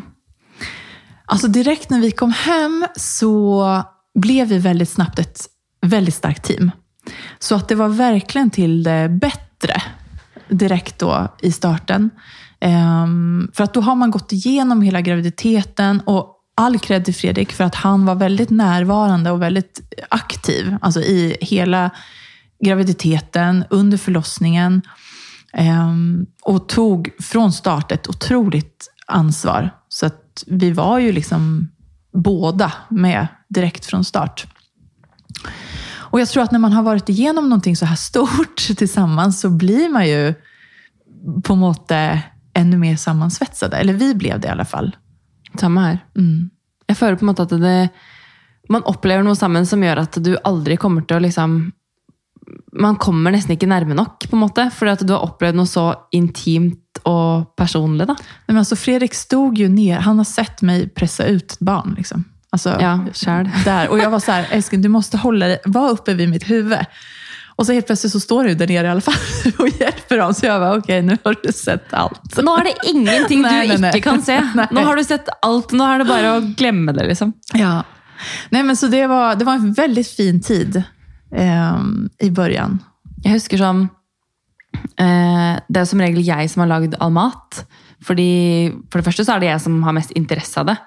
[1.29, 3.83] Alltså direkt när vi kom hem så
[4.15, 5.45] blev vi väldigt snabbt ett
[5.81, 6.71] väldigt starkt team.
[7.39, 9.81] Så att det var verkligen till det bättre
[10.49, 12.09] direkt då i starten.
[12.61, 17.53] Um, för att då har man gått igenom hela graviditeten och all cred till Fredrik
[17.53, 21.89] för att han var väldigt närvarande och väldigt aktiv alltså i hela
[22.63, 24.81] graviditeten, under förlossningen.
[25.57, 29.69] um, och tog från start ett otroligt ansvar.
[29.89, 31.71] Så att vi var ju liksom
[32.13, 34.47] båda med direkt från start.
[36.09, 39.49] Och jag tror att när man har varit igenom någonting så här stort tillsammans så
[39.49, 40.33] blir man ju
[41.43, 42.23] på måte
[42.53, 43.77] ännu mer sammansvetsade.
[43.77, 44.95] Eller vi blev det i alla fall.
[45.59, 46.05] Samme her.
[46.17, 46.49] Mm.
[46.87, 47.89] Jeg føler på en måte at det,
[48.69, 51.59] man opplever noe sammen som gjør at du aldri kommer til å liksom
[52.79, 55.67] Man kommer nesten ikke nærme nok, på en måte, fordi at du har opplevd noe
[55.67, 58.07] så intimt og personlig.
[58.07, 58.13] da.
[58.13, 61.93] Nej, men alltså Fredrik stod ju ner, han har sett mig pressa ut ett barn.
[61.97, 62.23] Liksom.
[62.49, 63.47] Alltså, Ja, själv.
[63.65, 63.89] Där.
[63.89, 66.79] Och jag var så här, älskling du måste hålla dig, var uppe vid mitt huvud.
[67.57, 69.13] Och så helt plötsligt så står du där nere i alla fall
[69.57, 70.33] och hjälper dem.
[70.33, 72.41] Så jag var okej, nu har du sett allt.
[72.41, 73.89] Nå er det ingenting du nei, nei.
[73.89, 74.41] ikke kan se.
[74.71, 75.71] Nå har du sett alt.
[75.71, 77.33] Nå er det bare å glemme det, liksom.
[77.53, 77.83] Ja.
[78.49, 80.83] Nej, men så det var, det var en väldigt fin tid
[81.35, 82.79] ehm, i början.
[83.23, 83.87] Jeg husker eh,
[84.97, 87.61] Eh, det er som regel jeg som har lagd all mat.
[88.05, 90.77] Fordi For det første så er det jeg som har mest interesse av det.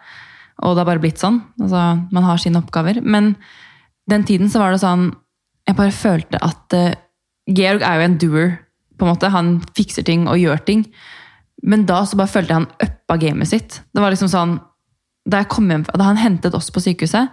[0.60, 1.40] Og det har bare blitt sånn.
[1.60, 3.00] Altså, man har sine oppgaver.
[3.02, 3.34] Men
[4.10, 5.12] den tiden så var det sånn
[5.68, 6.96] Jeg bare følte at uh,
[7.46, 8.58] Georg er jo en doer.
[8.98, 9.32] på en måte.
[9.32, 10.84] Han fikser ting og gjør ting.
[11.62, 13.80] Men da så bare følte jeg han uppa gamet sitt.
[13.92, 14.58] Det var liksom sånn
[15.28, 17.28] Da jeg kom hjem, da han hentet oss på sykehuset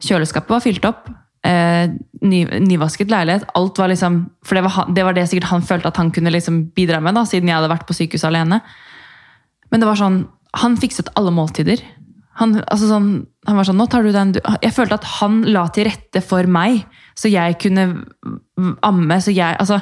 [0.00, 1.08] Kjøleskapet var fylt opp.
[1.40, 3.46] Eh, ny, nyvasket leilighet.
[3.56, 6.10] Alt var liksom, for det var, han, det var det sikkert han følte at han
[6.12, 8.60] kunne liksom bidra med, da, siden jeg hadde vært på sykehuset alene.
[9.72, 10.26] Men det var sånn,
[10.58, 11.78] Han fikset alle måltider.
[12.40, 13.10] Han, altså sånn,
[13.46, 16.22] han var sånn, nå tar du den du Jeg følte at han la til rette
[16.26, 16.80] for meg,
[17.14, 17.84] så jeg kunne
[18.82, 19.20] amme.
[19.22, 19.78] så jeg, altså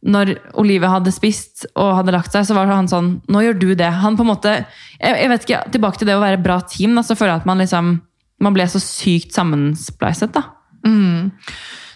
[0.00, 3.68] når Olive hadde spist og hadde lagt seg, så var han sånn Nå gjør du
[3.74, 3.90] det.
[4.00, 4.54] Han på en måte,
[4.96, 6.96] jeg, jeg vet ikke, Tilbake til det å være bra team.
[6.96, 7.98] Da, så føler jeg at man liksom
[8.40, 10.32] man ble så sykt sammenspleiset.
[10.32, 10.46] da.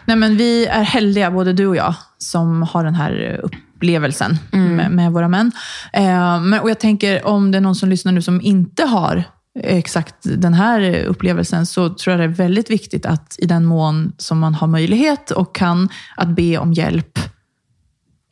[0.06, 4.38] Nej, men vi är heldiga, både du och jag, som har den här upplevelsen
[4.76, 5.52] med, med våra män.
[5.92, 9.24] Eh, men, och jag tänker, om det är någon som lyssnar nu som inte har
[9.60, 14.12] exakt den här upplevelsen, så tror jag det är väldigt viktigt att i den mån
[14.18, 17.18] som man har möjlighet och kan, att be om hjälp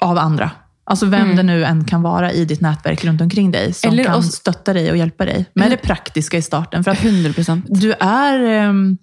[0.00, 0.50] av andra.
[0.84, 4.04] Alltså vem det nu än kan vara i ditt nätverk runt omkring dig, som Eller
[4.04, 6.84] kan oss- stötta dig och hjälpa dig med det praktiska i starten.
[6.84, 8.38] För att 100% du är...
[8.44, 8.98] ehm,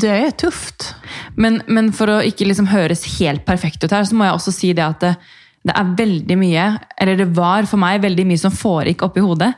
[0.00, 0.94] det är tufft.
[1.34, 4.52] Men, men för att inte liksom höras helt perfekt ut här så måste jag också
[4.52, 5.16] säga det att det,
[5.64, 9.20] det är väldigt mycket, eller det var för mig väldigt mycket, som foregick upp i
[9.20, 9.54] huvudet.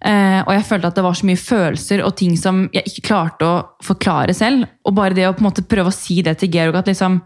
[0.00, 3.00] Eh, Och jag kände att det var så mycket känslor och ting som jag inte
[3.00, 4.66] klarade att förklara själv.
[4.84, 7.20] Och bara det att på något sätt försöka säga det till Georg att liksom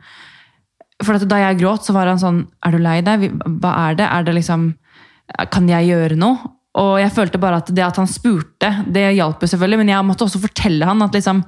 [1.05, 4.05] för att när jag grät så var han sån, är du lei Vad är det?
[4.05, 4.75] Är det liksom
[5.51, 6.41] Kan jag göra något?
[6.73, 10.25] Och jag kände bara att det att han spurte, det hjälper såklart, men jag måste
[10.25, 11.43] också berätta honom att liksom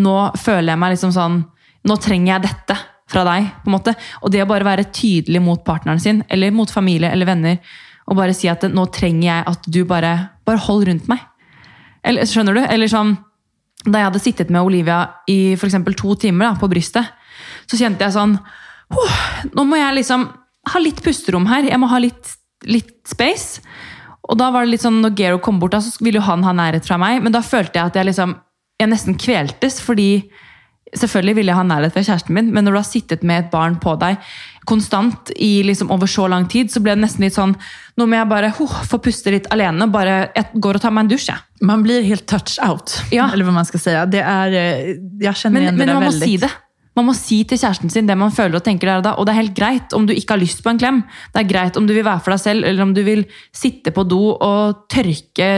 [0.00, 1.42] Nå føler jeg meg liksom sånn
[1.84, 2.76] Nå trenger jeg dette
[3.12, 3.92] fra deg, på en måte.
[4.24, 7.58] Og det å bare være tydelig mot partneren sin, eller mot familie eller venner,
[8.08, 11.22] og bare si at nå trenger jeg at du bare Bare hold rundt meg.
[12.04, 12.60] Eller, skjønner du?
[12.68, 13.14] Eller sånn
[13.86, 17.04] Da jeg hadde sittet med Olivia i for to timer da, på brystet,
[17.68, 18.38] så kjente jeg sånn
[18.92, 19.18] «Åh,
[19.56, 20.26] Nå må jeg liksom
[20.72, 21.66] ha litt pusterom her.
[21.68, 22.30] Jeg må ha litt,
[22.64, 23.60] litt space.
[24.24, 26.44] Og da var det litt sånn, når Gero kom bort, da, så ville jo han
[26.46, 27.20] ha nærhet fra meg.
[27.24, 28.32] Men da følte jeg at jeg liksom
[28.80, 30.08] Jeg nesten kveltes, fordi
[30.94, 33.46] Selvfølgelig ville jeg ha nærhet fra kjæresten min, men når du har sittet med et
[33.50, 34.14] barn på deg
[34.70, 37.56] konstant i liksom over så lang tid, så ble det nesten litt sånn
[37.98, 39.88] Nå må jeg bare huh, få puste litt alene.
[39.90, 41.42] bare, Jeg går og tar meg en dusj, jeg.
[41.66, 43.26] Man blir helt touch out, Ja.
[43.32, 44.06] eller vad man ska säga.
[44.06, 46.50] Det är, eh, jag känner Men, igen det men där man må si det.
[46.94, 49.14] Man må si til kjæresten sin det man føler og tenker der og da.
[49.18, 51.02] Og det er helt greit om du ikke har lyst på en klem.
[51.34, 53.90] Det er greit om du vil være for deg selv, eller om du vil sitte
[53.94, 55.48] på do og tørke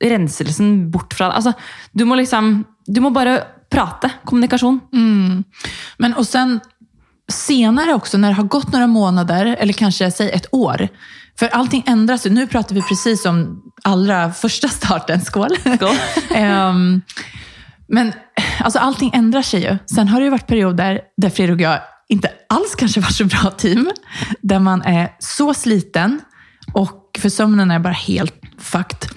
[0.00, 1.40] renselsen bort fra deg.
[1.42, 1.54] Altså,
[1.92, 4.10] du må liksom Du må bare prate.
[4.24, 4.80] Kommunikasjon.
[5.96, 6.60] Men och sen
[7.28, 10.88] senare också, när det har gått några månader, eller kanske säg ett år.
[11.38, 12.30] För allting ändras ju.
[12.30, 15.20] Nu pratar vi precis om allra första starten.
[15.20, 15.56] Skål!
[15.76, 15.96] Skål.
[16.34, 17.02] Ehm,
[17.90, 19.78] men eh, alltså, allting ändrar sig ju.
[19.86, 23.24] Sen har det ju varit perioder där Fredrik och jag inte alls kanske var så
[23.24, 23.90] bra team.
[24.40, 26.20] Där man är så sliten
[26.72, 29.10] och för sömnen är bara helt fucked.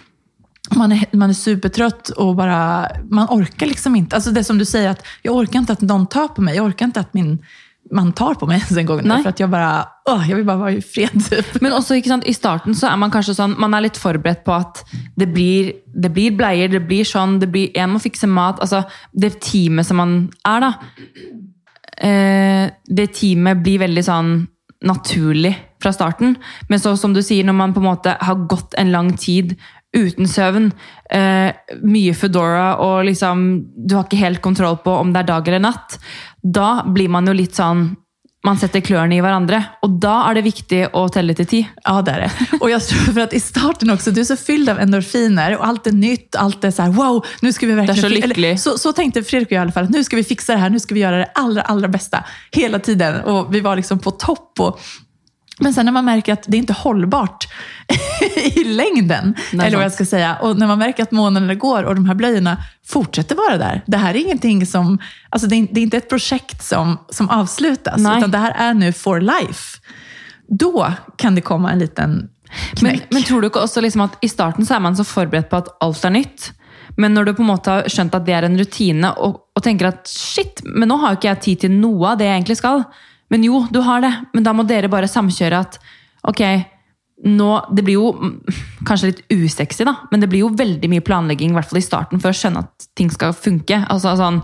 [0.75, 4.15] Man är, man är supertrött och bara, man orkar liksom inte.
[4.15, 6.55] Alltså det som du säger, att jag orkar inte att någon tar på mig.
[6.55, 7.45] Jag orkar inte att min
[7.93, 9.01] man tar på mig ens en gång.
[9.23, 11.29] För att jag bara, åh, jag vill bara vara i fred.
[11.29, 11.61] Typ.
[11.61, 14.55] Men ikke sant, i starten så er man kanskje sånn Man er litt forberedt på
[14.55, 14.83] at
[15.15, 18.61] det blir, det blir bleier, det blir sånn, det blir, en må fikse mat.
[18.63, 20.15] Altså, det teamet som man
[20.47, 20.71] er, da.
[21.97, 24.33] Eh, det teamet blir veldig sånn
[24.83, 25.53] naturlig
[25.83, 26.35] fra starten.
[26.69, 29.55] Men så som du sier, når man på en måte har gått en lang tid
[29.93, 30.71] uten søvn,
[31.09, 31.53] eh,
[31.85, 35.59] mye Foodora og liksom Du har ikke helt kontroll på om det er dag eller
[35.59, 35.99] natt.
[36.43, 37.95] Da blir man jo litt sånn
[38.43, 39.61] Man setter klørne i hverandre.
[39.87, 41.61] Og da er det viktig å telle til ti.
[41.85, 42.57] Ja, det är det.
[42.61, 45.65] Och jag tror för att i starten också, du är så fylld av endorfiner och
[45.67, 47.95] allt är nytt, allt är så här, wow, nu ska vi verkligen...
[47.95, 48.47] Det är så lycklig.
[48.49, 50.53] Eller, så, så tänkte Fredrik och jag i alla fall, att nu ska vi fixa
[50.53, 52.23] det här, nu ska vi göra det allra, allra bästa.
[52.51, 53.21] Hela tiden.
[53.21, 54.59] Och vi var liksom på topp.
[54.59, 54.79] Och,
[55.59, 57.47] men sen när man märker att det inte är hållbart
[58.55, 61.83] i längden, Nej, eller vad jag ska säga, och när man märker att månaderna går
[61.83, 63.81] och de här blöjorna fortsätter vara där.
[63.85, 67.29] Det här är ingenting som, alltså det är, det är inte ett projekt som, som
[67.29, 68.17] avslutas, Nej.
[68.17, 69.79] utan det här är nu for life.
[70.47, 72.29] Då kan det komma en liten
[72.81, 73.07] Men, knäck.
[73.09, 75.57] men tror du ikke også liksom at i starten så er man så forberedt på
[75.57, 76.51] at alt er nytt?
[76.97, 79.63] Men når du på en måte har skjønt at det er en rutine, og, og
[79.65, 82.57] tenker at shit, men nå har ikke jeg tid til noe av det jeg egentlig
[82.59, 82.83] skal.
[83.33, 84.13] Men jo, du har det.
[84.33, 85.79] Men då måste dere bara samköra att
[86.21, 86.69] okej,
[87.23, 88.43] nå Det blir ju mm,
[88.85, 91.81] kanske lite litt usexy, men det blir ju väldigt mycket planläggning, i alla fall i
[91.81, 93.85] starten för att skjønne att ting ska funka.
[93.89, 94.41] Alltså, sånn,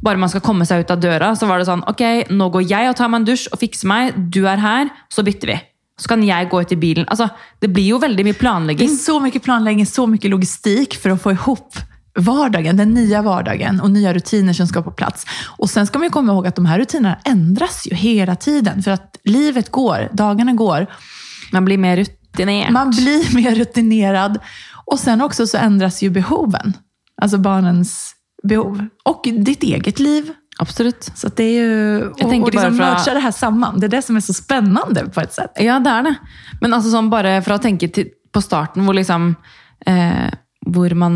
[0.00, 2.48] bara man ska komma sig ut av dörren så var det sån, okej, okay, nu
[2.48, 4.12] går jag och tar mig en dusch och fixar mig.
[4.16, 5.60] Du är här, så byter vi.
[6.00, 7.04] Så kan jag gå ut i bilen.
[7.08, 7.28] Alltså,
[7.60, 8.88] det blir ju väldigt mycket Det är planläggning.
[8.88, 11.74] så mycket planläggning, så mycket logistik för att få ihop
[12.14, 15.26] vardagen, den nya vardagen och nya rutiner som ska på plats.
[15.56, 18.82] Och sen ska man ju komma ihåg att de här rutinerna ändras ju hela tiden
[18.82, 20.86] för att livet går, dagarna går.
[21.52, 22.72] Man blir mer rutinerad.
[22.72, 24.38] Man blir mer rutinerad
[24.84, 26.72] och sen också så ändras ju behoven.
[27.22, 28.86] Alltså barnens behov.
[29.04, 30.32] Och ditt eget liv.
[30.58, 31.10] Absolut.
[31.14, 32.08] Så att det är ju...
[32.08, 33.80] Och, tänker och liksom bara det här samman.
[33.80, 35.52] Det är det som är så spännande på ett sätt.
[35.56, 36.14] Ja, det er det.
[36.60, 39.32] Men altså sånn bare for å tenke til, på starten hvor liksom
[39.86, 40.30] Eh,
[40.66, 41.14] hvor man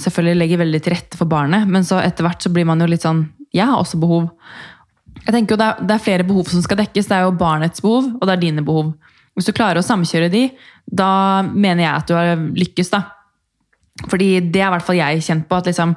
[0.00, 2.88] selvfølgelig legger veldig til rette for barnet, men så etter hvert så blir man jo
[2.90, 4.26] litt sånn Jeg har også behov.
[5.22, 7.06] Jeg tenker jo det er, det er flere behov som skal dekkes.
[7.08, 8.90] Det er jo barnets behov, og det er dine behov.
[9.38, 10.42] Hvis du klarer å samkjøre de,
[10.84, 13.04] da mener jeg at du har lykkes, da.
[14.06, 15.58] Fordi det er i hvert fall jeg kjent på.
[15.58, 15.94] at liksom,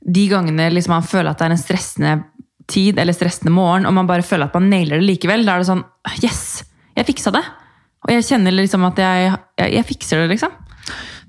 [0.00, 2.14] De gangene liksom man føler at det er en stressende
[2.68, 5.64] tid eller stressende morgen, og man bare føler at man nailer det likevel, da er
[5.64, 5.84] det sånn
[6.22, 6.64] Yes!
[6.96, 7.44] Jeg fiksa det!
[8.06, 10.54] Og jeg kjenner liksom at jeg, jeg, jeg fikser det, liksom.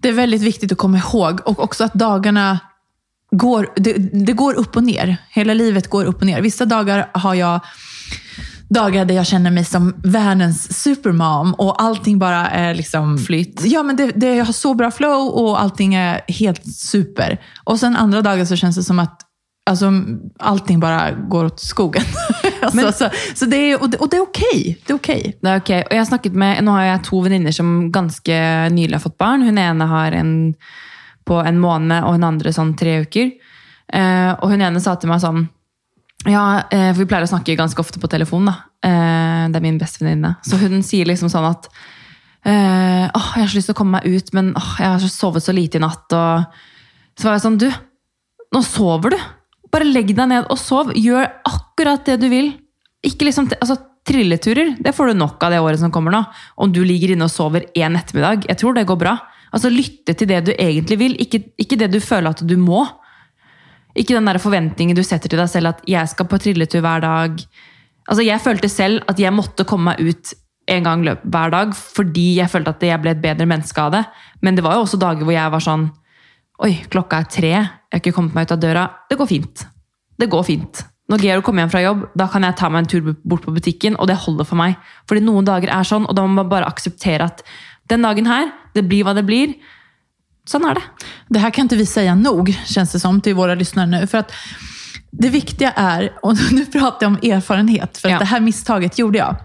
[0.01, 2.59] Det är väldigt viktigt att komma ihåg och också att dagarna
[3.31, 3.93] går, det,
[4.25, 5.17] det går upp och ner.
[5.29, 6.41] Hela livet går upp och ner.
[6.41, 7.59] Vissa dagar har jag
[8.69, 13.17] dagar där jag känner mig som världens supermom och allting bara är liksom...
[13.17, 13.61] Flyt.
[13.65, 17.41] Ja, men det, det, jag har så bra flow och allting är helt super.
[17.63, 19.21] Och sen andra dagar så känns det som att
[19.69, 19.89] alltså,
[20.39, 22.03] allting bara går åt skogen.
[22.61, 24.81] alltså, Men- så, så det är, och det, och det är okej.
[24.85, 25.37] Det är okej.
[25.41, 25.69] Det er ok.
[25.69, 28.39] Og jeg har snakket med, Nå har jeg to venninner som ganske
[28.73, 29.45] nylig har fått barn.
[29.47, 30.33] Hun ene har en
[31.29, 33.31] på en måned, og hun andre sånn tre uker.
[33.93, 35.47] Eh, og hun ene sa til meg sånn
[36.27, 38.55] Ja, eh, for vi pleier å snakke ganske ofte på telefon, da.
[38.83, 40.35] Eh, det er min bestevenninne.
[40.43, 41.69] Så hun sier liksom sånn at
[42.43, 44.99] eh, åh, jeg har så lyst til å komme meg ut, men åh, jeg har
[44.99, 46.11] så sovet så lite i natt.
[46.11, 46.43] Og
[47.19, 47.69] så var jeg sånn, du,
[48.55, 49.19] nå sover du.
[49.73, 50.93] Bare legg deg ned og sov.
[50.97, 52.53] Gjør akkurat det du vil.
[53.05, 53.77] Ikke liksom, altså
[54.09, 56.23] Trilleturer det får du nok av det året som kommer nå.
[56.57, 58.47] Om du ligger inne og sover én ettermiddag.
[58.49, 59.17] Jeg tror det går bra.
[59.53, 62.85] Altså Lytte til det du egentlig vil, ikke, ikke det du føler at du må.
[63.97, 67.01] Ikke den der forventningen du setter til deg selv at 'jeg skal på trilletur hver
[67.01, 67.45] dag'.
[68.07, 70.33] Altså Jeg følte selv at jeg måtte komme meg ut
[70.67, 73.91] en gang varje hver dag fordi jeg følte at jeg ble et bedre menneske av
[73.91, 74.05] det.
[74.41, 75.91] Men det var jo også dager hvor jeg var sånn
[76.59, 78.85] Oi, klokka er tre, jeg har ikke kommet meg ut av døra.
[79.09, 79.65] Det går fint.
[80.19, 80.81] Det går fint.
[81.09, 83.53] Når Georg kommer hjem fra jobb, da kan jeg ta meg en tur bort på
[83.55, 84.75] butikken, og det holder for meg.
[85.09, 87.41] Fordi noen dager er sånn, og da må man bare akseptere at
[87.89, 89.55] den dagen her, det blir hva det blir.
[90.49, 90.83] Sånn er det.
[91.29, 94.07] Det här kan inte vi säga nog, känns det som, till våra lyssnare nu.
[94.07, 94.31] För att
[95.11, 98.19] det viktiga är, och nu pratar jag om erfarenhet, för att Ja.
[98.19, 99.35] det här misstaget gjorde jag.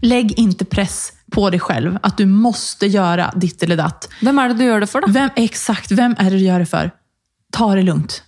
[0.00, 4.08] Lägg inte press på dig själv, att du måste göra ditt eller datt.
[4.20, 5.06] Hvem er det du gjør det for, da?
[5.12, 6.90] Vem, exakt, vem är det du gör det för?
[7.52, 8.22] Ta det lugnt.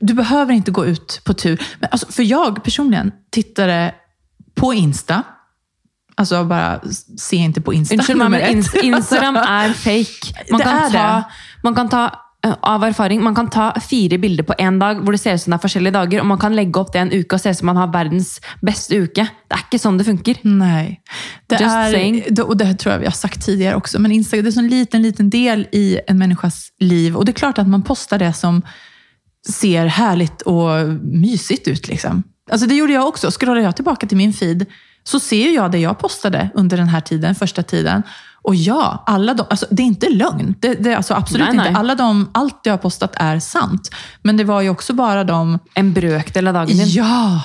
[0.00, 1.62] Du behöver inte gå ut på tur.
[1.80, 3.94] Men alltså, för jag personligen tittade
[4.54, 5.22] på Insta.
[6.16, 6.80] Alltså bara,
[7.18, 7.96] se inte på Insta.
[8.08, 10.44] Nummer men Instagram er fake.
[10.50, 11.24] Man Det kan ta, det.
[11.62, 12.27] man kan ta
[12.62, 15.50] av erfaring, man kan ta fire bilder på én dag hvor det ser ut som
[15.50, 17.56] det er forskjellige dager, og man kan legge opp det en uke og se ut
[17.60, 19.24] som man har verdens beste uke.
[19.48, 20.40] Det er ikke sånn det funker.
[20.44, 21.00] Nej.
[21.48, 22.22] Det Just är, saying.
[22.30, 24.68] det- och det tror jag vi har sagt tidigare också, men Instagram det är en
[24.68, 27.16] liten, liten del i en människas liv.
[27.16, 28.62] Och det är klart att man postar det som
[29.48, 31.88] ser härligt och mysigt ut.
[31.88, 32.22] Liksom.
[32.50, 33.30] Alltså det gjorde jag också.
[33.30, 34.66] Scrollar jag tillbaka till min feed
[35.08, 38.02] så ser jag det jag postade under den här tiden, första tiden.
[38.42, 40.54] Och ja, alla de, alltså det är inte lögn.
[40.60, 41.68] Det, det, är alltså absolut Nej, nej.
[41.68, 41.80] inte.
[41.80, 43.90] Alla de, allt jag har postat är sant.
[44.22, 45.58] Men det var ju också bara de...
[45.74, 46.88] En brøkdel av dagen din.
[46.88, 47.40] Ja!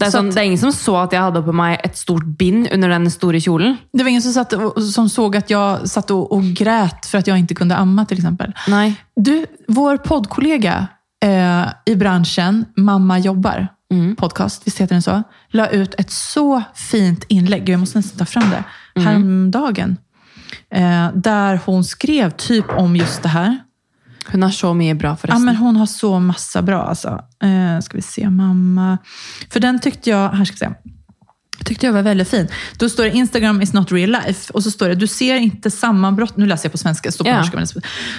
[0.00, 1.96] Det Så sånn, att- det er ingen som så at jeg hadde på meg et
[1.96, 3.78] stort bind under den store kjolen.
[3.92, 7.18] Det var ingen som, satt och, som såg att jag satt och, och grät för
[7.18, 8.52] att jag inte kunde amma till exempel.
[8.68, 8.94] Nei.
[9.16, 10.86] Du, vår poddkollega
[11.24, 13.68] eh, i branschen, Mamma jobbar,
[14.18, 15.22] podcast, visst heter den så?
[15.48, 18.64] La ut ett så fint inlägg, jag måste nästan ta fram det,
[19.00, 19.96] häromdagen.
[20.70, 23.58] Eh, där hon skrev typ om just det här.
[24.28, 25.44] Hun har så mye bra, Ja, forresten.
[25.44, 27.08] men hon har så massa bra alltså.
[27.42, 28.98] Eh, ska vi se, mamma.
[29.50, 30.70] För den tyckte jag, här ska vi se.
[31.66, 32.48] Tyckte jag var väldigt fin.
[32.78, 34.52] Då står det Instagram is not real life.
[34.52, 37.30] Och så står det, du ser inte sammanbrott, nu läser jag på svenska, står på
[37.30, 37.38] Ja.
[37.38, 37.56] norska.
[37.56, 37.66] Men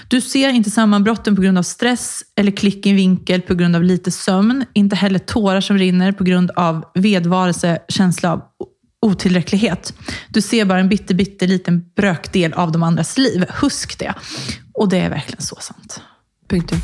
[0.08, 3.84] du ser inte sammanbrotten på grund av stress eller klick i vinkel på grund av
[3.84, 4.66] lite sömn.
[4.74, 8.42] Inte heller tårar som rinner på grund av vedvarelse, känsla av
[9.02, 9.94] otillräcklighet.
[10.30, 13.46] Du ser bara en bitte, bitte liten brökdel av de andras liv.
[13.50, 14.14] Husk det.
[14.74, 16.02] Och det är verkligen så sant.
[16.50, 16.80] Punktum.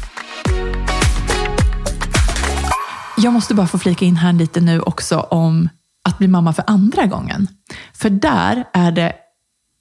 [3.18, 5.70] Jag måste bara få flika in här lite nu också om
[6.04, 7.48] att bli mamma för andra gången.
[7.94, 9.14] För där är det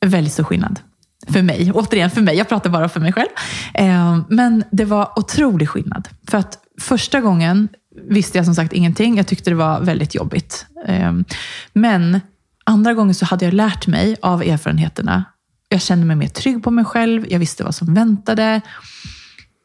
[0.07, 0.81] väldigt stor skillnad.
[1.29, 1.73] För mig.
[1.73, 3.29] Återigen för mig, jag pratar bara för mig själv.
[3.75, 6.09] Ehm, men det var otrolig skillnad.
[6.29, 7.69] För att första gången
[8.09, 9.17] visste jag som sagt ingenting.
[9.17, 10.67] Jag tyckte det var väldigt jobbigt.
[10.87, 11.25] Ehm,
[11.73, 12.21] men
[12.65, 15.25] andra gången så hade jag lärt mig av erfarenheterna.
[15.69, 17.27] Jag kände mig mer trygg på mig själv.
[17.29, 18.61] Jag visste vad som väntade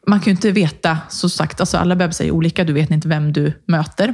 [0.08, 3.08] man kan ju inte veta, så sagt, alltså alla bebisar är olika, du vet inte
[3.08, 4.14] vem du möter.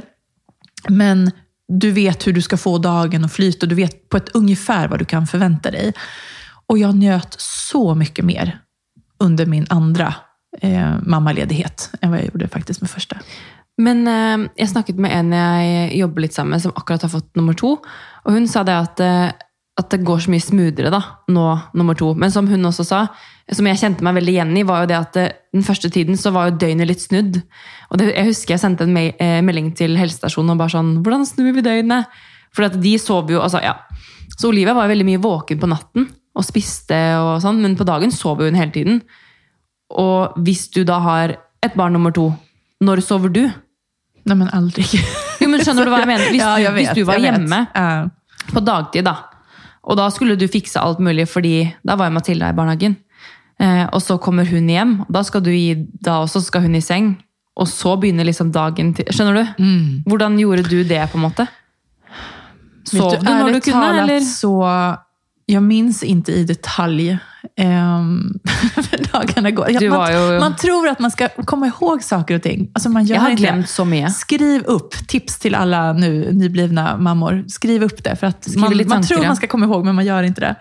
[0.88, 1.30] Men
[1.68, 4.88] du vet hur du ska få dagen att flyta och du vet på ett ungefär
[4.88, 5.92] vad du kan förvänta dig.
[6.66, 8.58] Och jag njöt så mycket mer
[9.18, 10.14] under min andra
[10.60, 13.16] eh, mammaledighet än vad jag gjorde faktiskt med första.
[13.76, 17.36] Men eh, jag snakket med en jag jobber litt sammen med, som akkurat har fått
[17.36, 17.78] nummer två.
[18.22, 19.28] Och hon sa det att eh,
[19.80, 21.00] at det går så mye smoothere da,
[21.34, 21.44] nå
[21.74, 22.12] nummer to.
[22.14, 23.00] Men som hun også sa,
[23.50, 25.24] som jeg kjente meg veldig igjen i, var jo det at det,
[25.56, 27.40] den første tiden så var jo døgnet litt snudd.
[27.90, 31.26] Og det, jeg husker jeg sendte en eh, melding til helsestasjonen og bare sånn Hvordan
[31.26, 32.06] snur vi døgnet?
[32.54, 33.74] For at de sov jo altså, ja.
[34.38, 37.86] Så Olivia var jo veldig mye våken på natten og spiste og sånn, men på
[37.86, 39.02] dagen sov hun hele tiden.
[39.94, 42.28] Og hvis du da har et barn nummer to,
[42.82, 43.44] når sover du?
[44.24, 44.86] Nej men aldrig.
[45.42, 46.26] Jo, men Skjønner du hva jeg mener?
[46.32, 47.74] Hvis, Ja, jag du, hvis vet, du var jag vet.
[47.74, 48.08] Ja.
[48.54, 49.14] på dagtid, da.
[49.84, 52.96] Og da skulle du fikse alt mulig, fordi da var Matilda i barnehagen.
[53.60, 56.74] Eh, og så kommer hun hjem, og da skal du gi, da også skal hun
[56.78, 57.14] i seng.
[57.54, 59.62] Og så begynner liksom dagen Skjønner du?
[59.62, 59.90] Mm.
[60.10, 61.46] Hvordan gjorde du det, på en måte?
[62.88, 64.20] Sov du når du talat eller?
[64.20, 64.96] så,
[65.46, 67.16] jag minns inte i detalj
[67.60, 68.38] um,
[69.12, 69.78] dagarna går.
[69.80, 72.70] Du man, ju- man tror att man ska komma ihåg saker och ting.
[72.74, 73.48] Alltså man gör Jeg har inte det.
[73.48, 74.10] glemt så mye.
[74.10, 77.44] Skriv upp, tips till alla nu nyblivna mammor.
[77.48, 78.16] Skriv upp det.
[78.16, 80.56] För att Skriv man, man tror man ska komma ihåg, men man gör inte det.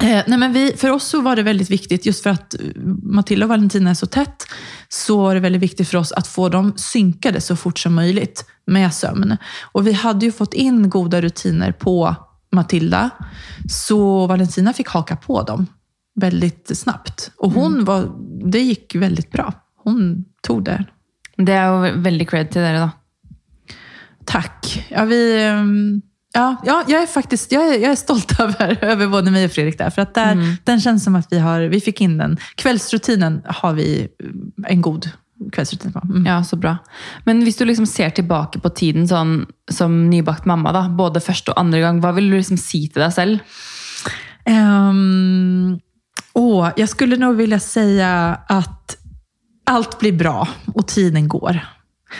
[0.00, 2.60] Eh, nej men vi, för oss så var det väldigt viktigt, just för att eh,
[3.02, 4.46] Matilda och Valentina är så tätt,
[4.88, 8.44] så var det väldigt viktigt för oss att få dem synkade så fort som möjligt
[8.66, 9.36] med sömn.
[9.72, 12.16] Och vi hade ju fått in goda rutiner på
[12.50, 13.10] Matilda,
[13.68, 15.66] så Valentina fick haka på dem
[16.20, 17.30] väldigt snabbt.
[17.36, 18.08] Och hon var,
[18.50, 19.52] det gick väldigt bra.
[19.76, 20.84] Hon tog det
[21.38, 23.74] Det er jo veldig cred til dere, da.
[24.26, 24.66] Tack.
[24.90, 26.02] Ja, vi, ehm,
[26.34, 29.52] ja, ja, jag är faktiskt jag är, jag är stolt över, över både mig och
[29.52, 29.90] Fredrik där.
[29.90, 32.36] För att där, den känns som att vi, har, vi fick in den.
[32.54, 35.10] Kvällsrutinen har vi eh, en god
[35.52, 36.02] kvällsrutin på.
[36.04, 36.26] Mm.
[36.26, 36.76] Ja, så bra.
[37.24, 41.52] Men hvis du liksom ser tilbake på tiden sånn, som nybakt mamma, da, både første
[41.54, 43.60] og andre gang, hva vil du liksom si til deg selv?
[44.48, 45.80] Ehm,
[46.32, 48.96] åh, jag skulle nog vilja säga att
[49.64, 51.60] allt blir bra och tiden går.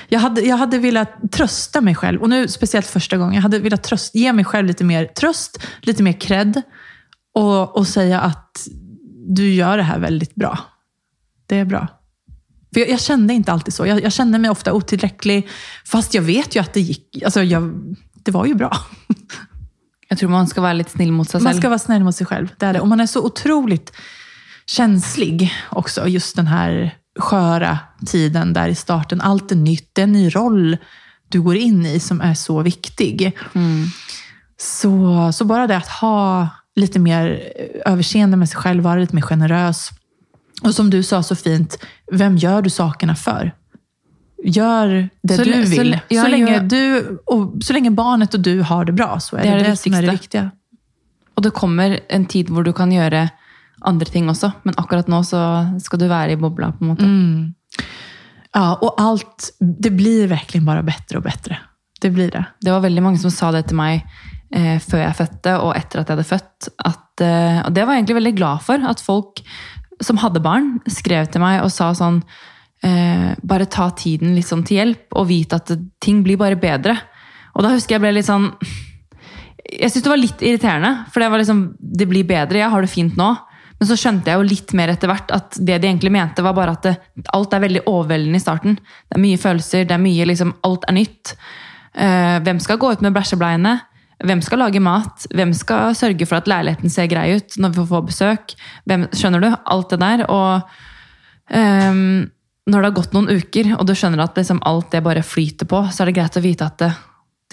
[0.09, 3.59] Jag hade, jag hade velat trösta mig själv, och nu speciellt första gången, jag hade
[3.59, 6.63] velat tröst, ge mig själv lite mer tröst, lite mer cred
[7.35, 8.69] och, och säga att
[9.29, 10.59] du gör det här väldigt bra.
[11.47, 11.98] Det är bra.
[12.75, 13.87] För jag, jag kände inte alltid så.
[13.87, 15.49] Jag, jag kände mig ofta otillräcklig,
[15.85, 17.23] fast jag vet ju att det gick.
[17.25, 17.75] Alltså jag,
[18.25, 18.77] det var ju bra.
[20.11, 21.61] Jeg tror man skal være litt snill mot seg Man selv.
[21.61, 22.49] ska vara snäll mot sig själv.
[22.59, 22.81] Det är det.
[22.81, 23.93] Och man är så otroligt
[24.67, 29.21] känslig också, just den här sköra tiden där i starten.
[29.21, 30.77] Allt är nytt, det är en ny roll
[31.29, 33.33] du går in i som är så viktig.
[34.57, 37.53] Så, så bara det att ha lite mer
[37.87, 39.91] överseende med sig själv, vara lite mer generös.
[40.63, 41.79] Och som du sa så fint,
[42.13, 43.53] vem gör du sakerna för?
[44.45, 45.91] Gör det Så du så vill.
[45.91, 49.21] lä- ja, så, länge jag- du, och så länge barnet och du har det bra,
[49.21, 50.51] så är Det det är det, det som är det viktiga.
[51.37, 53.29] Og det kommer en tid hvor du kan gjøre
[53.81, 55.41] andre ting også, men akkurat nå så
[55.81, 56.73] skal du være i bobla.
[56.73, 57.05] på måte.
[57.05, 57.55] Mm.
[58.55, 61.57] Ja, och allt, det blir verkligen bara bättre och bättre.
[62.01, 62.45] Det blir det.
[62.61, 64.03] Det var veldig mange som sa det til meg
[64.53, 66.69] eh, før jeg fødte, og etter at jeg hadde født.
[66.85, 68.75] At, eh, og det var jeg egentlig veldig glad for.
[68.91, 69.41] At folk
[70.05, 72.21] som hadde barn, skrev til meg og sa sånn
[72.87, 75.73] eh, Bare ta tiden litt sånn til hjelp, og vite at
[76.03, 76.97] ting blir bare bedre.
[77.57, 78.51] Og da husker jeg ble litt sånn
[79.69, 82.85] Jeg syntes det var litt irriterende, for det var liksom Det blir bedre, jeg har
[82.85, 83.33] det fint nå.
[83.79, 86.57] Men så skjønte jeg jo litt mer etter hvert at det de egentlig mente, var
[86.57, 86.97] bare at det,
[87.35, 88.75] alt er veldig overveldende i starten.
[89.07, 91.35] Det er mye følelser, det er mye liksom Alt er nytt.
[91.95, 93.77] Eh, hvem skal gå ut med blæsjebleiene?
[94.25, 95.29] Hvem skal lage mat?
[95.31, 98.55] Hvem skal sørge for at leiligheten ser grei ut når vi får få besøk?
[98.91, 99.51] Hvem, skjønner du?
[99.71, 100.25] Alt det der.
[100.27, 100.63] Og
[101.55, 102.27] um,
[102.69, 105.71] når det har gått noen uker, og du skjønner at liksom alt det bare flyter
[105.71, 106.91] på, så er det greit å vite at det,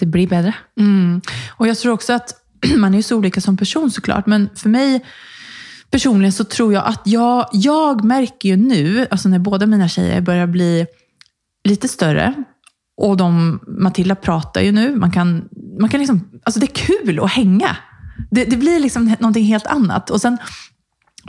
[0.02, 0.52] det blir bedre.
[0.78, 1.20] Mm.
[1.56, 2.34] Och jag tror också att
[2.76, 5.04] man är ju så olika som person såklart, men för mig
[5.90, 10.20] personligen så tror jag att jag, jag märker ju nu, alltså när båda mina tjejer
[10.20, 10.86] börjar bli
[11.64, 12.44] lite större,
[12.96, 15.48] och de, Matilda pratar ju nu, man kan,
[15.80, 17.76] man kan liksom, alltså det är kul att hänga.
[18.30, 20.10] Det, det blir liksom någonting helt annat.
[20.10, 20.38] Och, sen,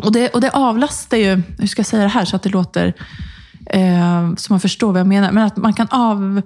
[0.04, 2.50] och, det, och det avlastar ju, hur ska jag säga det här så att det
[2.50, 2.94] låter
[3.70, 6.42] eh, så man förstår vad jag menar, men att man kan av...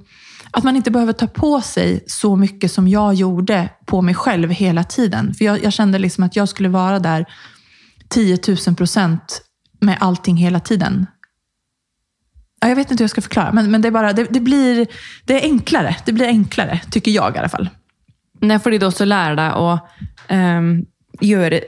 [0.54, 4.50] Att man inte behöver ta på sig så mycket som jag gjorde på mig själv
[4.50, 5.34] hela tiden.
[5.34, 7.26] För jag, jag kände liksom att jag skulle vara där
[8.10, 9.42] 10 000 procent
[9.80, 11.08] med allting hela tiden.
[12.62, 14.40] Ja, Jag vet inte hur jag ska förklara, men, men det, är bara, det, det,
[14.40, 14.88] blir,
[15.26, 15.96] det är enklare.
[16.06, 17.70] Det blir enklare, tycker jag i alla fall.
[18.42, 19.80] Det er då så også dig deg
[20.30, 20.86] um,
[21.22, 21.60] göra...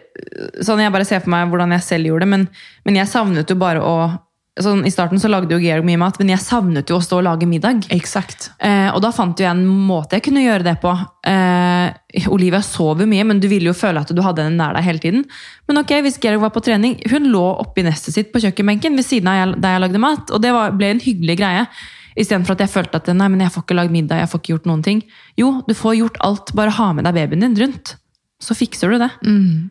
[0.62, 2.48] Så när jag bara ser för mig hur jag själv gjorde men,
[2.84, 4.23] men jag savnet ju bara att
[4.62, 7.20] sånn, I starten så lagde jo Georg mye mat, men jeg savnet jo å stå
[7.22, 7.88] og lage middag.
[7.94, 8.52] Exakt.
[8.62, 10.94] Eh, og da fant jo jeg en måte jeg kunne gjøre det på.
[11.30, 14.78] Eh, Olivia sov jo mye, men du ville jo føle at du hadde henne nær
[14.78, 15.26] deg hele tiden.
[15.70, 19.08] Men ok, hvis Georg var på trening, hun lå oppi nestet sitt på kjøkkenbenken ved
[19.08, 21.66] siden av jeg, der jeg lagde mat, og det var, ble en hyggelig greie.
[22.14, 24.54] Istedenfor at jeg følte at nei, men jeg får ikke lagd middag, jeg får ikke
[24.54, 25.04] gjort noen ting.
[25.40, 27.98] Jo, du får gjort alt, bare ha med deg babyen din rundt.
[28.44, 29.10] så fixar du det.
[29.26, 29.70] Mm.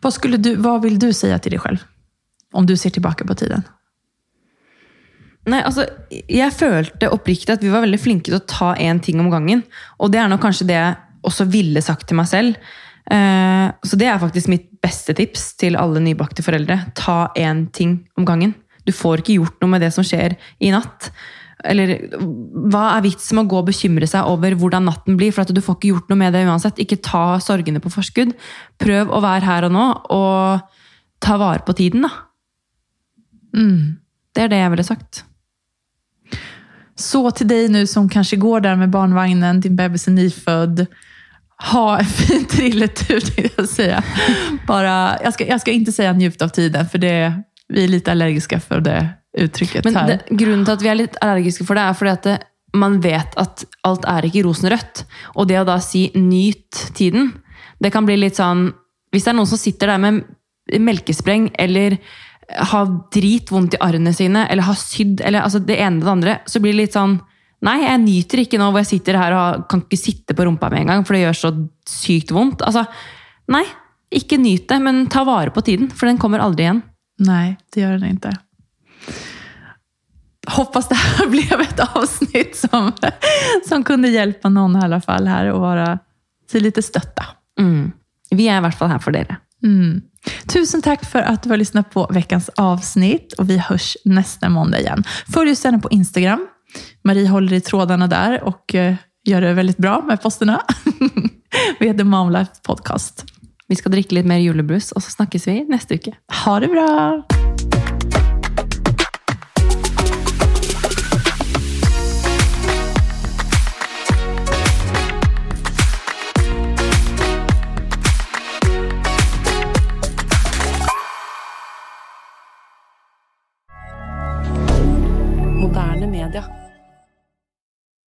[0.00, 1.78] Vad, du, vad vill du säga till dig själv?
[2.52, 3.62] Om du ser tillbaka på tiden.
[5.50, 9.20] Nei, altså, Jeg følte oppriktig at vi var veldig flinke til å ta én ting
[9.20, 9.64] om gangen.
[10.00, 12.58] Og det er nok kanskje det jeg også ville sagt til meg selv.
[13.12, 16.80] Eh, så det er faktisk mitt beste tips til alle nybakte foreldre.
[16.96, 18.54] Ta én ting om gangen.
[18.84, 21.10] Du får ikke gjort noe med det som skjer i natt.
[21.64, 25.32] Eller hva er vitsen med å gå og bekymre seg over hvordan natten blir?
[25.32, 26.80] For at du får ikke gjort noe med det uansett.
[26.82, 28.34] Ikke ta sorgene på forskudd.
[28.80, 32.12] Prøv å være her og nå, og ta vare på tiden, da.
[33.56, 34.00] Mm.
[34.34, 35.24] Det er det jeg ville sagt.
[36.96, 40.86] Så till dig nu som kanske går där med barnvagnen, din bebis är nyfödd.
[41.72, 44.02] Ha en fin trilletur tänkte jag säga.
[44.66, 48.12] Bara, jag, ska, jag ska inte säga njut av tiden, för det, vi är lite
[48.12, 50.06] allergiska för det uttrycket Men här.
[50.06, 52.36] det, grunnen til at vi er litt allergiske for det, er fordi at det,
[52.74, 55.04] man vet at alt er ikke rosenrødt.
[55.34, 57.32] Og det å da si 'nyt tiden',
[57.78, 58.72] det kan bli litt sånn
[59.12, 60.24] Hvis det er noen som sitter der med
[60.80, 61.98] melkespreng eller
[62.48, 66.34] har dritvondt i arrene sine, eller har sydd, eller altså det ene og det andre,
[66.46, 67.20] så blir det litt sånn
[67.64, 70.68] Nei, jeg nyter ikke nå hvor jeg sitter her og kan ikke sitte på rumpa
[70.68, 71.50] med en gang, for det gjør så
[71.88, 72.60] sykt vondt.
[72.60, 72.82] Altså,
[73.48, 73.62] nei,
[74.12, 76.82] ikke nyt det, men ta vare på tiden, for den kommer aldri igjen.
[77.24, 78.34] Nej, det gör den inte.
[80.46, 82.92] Hoppas det här blev ett avsnitt som,
[83.68, 85.98] som kunde hjälpa någon i alla fall här och vara
[86.50, 87.24] till lite stötta.
[87.60, 87.92] Mm.
[88.30, 89.36] Vi er i hvert fall her for dere.
[89.64, 90.02] Mm.
[90.52, 94.80] Tusen tack för att du har lyssnat på veckans avsnitt och vi hörs nästa måndag
[94.80, 95.04] igen.
[95.32, 96.46] Följ oss gärna på Instagram.
[97.04, 98.94] Marie håller i trådarna där och eh,
[99.24, 100.62] gör det väldigt bra med posterna.
[101.80, 103.24] vi heter Momlife Podcast.
[103.68, 106.12] Vi skal drikke litt mer julebrus, og så snakkes vi neste uke.
[106.44, 107.24] Ha det bra!